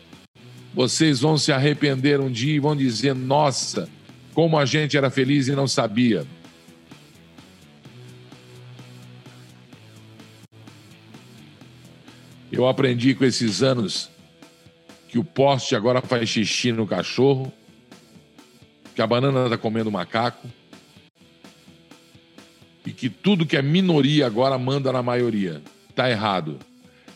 Vocês 0.74 1.20
vão 1.22 1.38
se 1.38 1.52
arrepender 1.52 2.20
um 2.20 2.32
dia 2.32 2.54
e 2.54 2.60
vão 2.60 2.76
dizer: 2.76 3.16
nossa, 3.16 3.90
como 4.34 4.60
a 4.60 4.66
gente 4.66 4.96
era 4.96 5.10
feliz 5.10 5.48
e 5.48 5.54
não 5.54 5.68
sabia. 5.68 6.26
Eu 12.60 12.68
aprendi 12.68 13.16
com 13.16 13.24
esses 13.24 13.64
anos 13.64 14.10
que 15.08 15.18
o 15.18 15.24
poste 15.24 15.78
agora 15.78 16.02
faz 16.02 16.28
xixi 16.28 16.74
no 16.74 16.86
cachorro, 16.86 17.54
que 18.94 19.02
a 19.02 19.08
banana 19.08 19.46
está 19.46 19.58
comendo 19.58 19.90
macaco 19.90 20.46
e 22.86 22.92
que 22.92 23.10
tudo 23.10 23.46
que 23.46 23.56
é 23.56 23.62
minoria 23.62 24.28
agora 24.28 24.58
manda 24.58 24.92
na 24.92 25.02
maioria. 25.02 25.62
Tá 25.96 26.10
errado. 26.10 26.60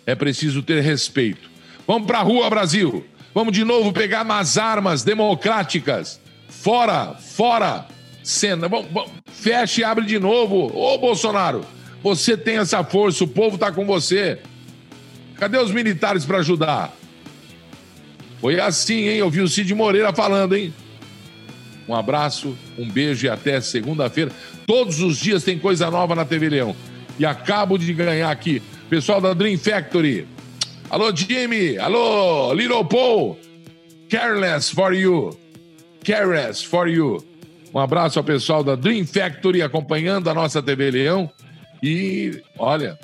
É 0.06 0.16
preciso 0.16 0.64
ter 0.64 0.80
respeito. 0.80 1.50
Vamos 1.86 2.08
para 2.08 2.20
a 2.20 2.24
rua, 2.24 2.50
Brasil. 2.50 3.06
Vamos 3.34 3.52
de 3.52 3.66
novo 3.66 3.92
pegar 3.92 4.24
umas 4.24 4.58
armas 4.58 5.04
democráticas. 5.04 6.22
Fora, 6.48 7.16
fora. 7.16 7.86
Cena. 8.24 8.70
Vamos, 8.70 8.90
vamos, 8.94 9.12
fecha 9.26 9.82
e 9.82 9.84
abre 9.84 10.06
de 10.06 10.20
novo. 10.20 10.72
Ô, 10.74 10.98
Bolsonaro, 10.98 11.66
você 12.02 12.38
tem 12.38 12.60
essa 12.60 12.82
força, 12.82 13.26
o 13.26 13.28
povo 13.28 13.58
tá 13.58 13.74
com 13.74 13.86
você. 13.86 14.40
Cadê 15.38 15.58
os 15.58 15.72
militares 15.72 16.26
para 16.26 16.40
ajudar? 16.40 16.94
Foi 18.40 18.60
assim, 18.60 19.08
hein? 19.08 19.18
Eu 19.18 19.30
vi 19.30 19.42
o 19.42 19.48
Cid 19.48 19.74
Moreira 19.74 20.12
falando, 20.14 20.56
hein? 20.56 20.74
Um 21.88 21.96
abraço, 21.96 22.58
um 22.78 22.90
beijo 22.90 23.26
e 23.26 23.30
até 23.30 23.60
segunda-feira. 23.60 24.32
Todos 24.66 25.02
os 25.02 25.18
dias 25.18 25.44
tem 25.44 25.60
coisa 25.60 25.90
nova 25.92 26.16
na 26.16 26.26
TV 26.26 26.50
Leão. 26.50 26.76
E 27.20 27.26
acabo 27.26 27.78
de 27.78 27.94
ganhar 27.94 28.32
aqui. 28.32 28.62
Pessoal 28.90 29.20
da 29.20 29.34
Dream 29.34 29.58
Factory. 29.58 30.28
Alô, 30.90 31.14
Jimmy. 31.16 31.78
Alô, 31.78 32.54
Little 32.54 32.86
Paul. 32.86 33.38
Careless 34.10 34.74
for 34.74 34.94
you. 34.94 35.38
Careless 36.04 36.66
for 36.66 36.88
you. 36.88 37.24
Um 37.74 37.80
abraço 37.80 38.20
ao 38.20 38.24
pessoal 38.24 38.64
da 38.64 38.76
Dream 38.76 39.06
Factory 39.06 39.62
acompanhando 39.62 40.30
a 40.30 40.34
nossa 40.34 40.62
TV 40.62 40.92
Leão. 40.92 41.30
E, 41.82 42.42
olha, 42.58 42.98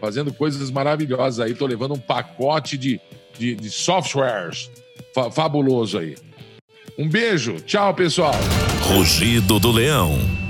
fazendo 0.00 0.32
coisas 0.32 0.70
maravilhosas 0.70 1.40
aí. 1.40 1.54
Tô 1.54 1.66
levando 1.66 1.94
um 1.94 1.98
pacote 1.98 2.76
de, 2.76 3.00
de, 3.38 3.54
de 3.54 3.70
softwares 3.70 4.70
fa 5.14 5.30
fabuloso 5.30 5.98
aí. 5.98 6.16
Um 6.98 7.08
beijo. 7.08 7.56
Tchau, 7.60 7.94
pessoal. 7.94 8.34
Rugido 8.82 9.58
do 9.58 9.70
Leão. 9.70 10.45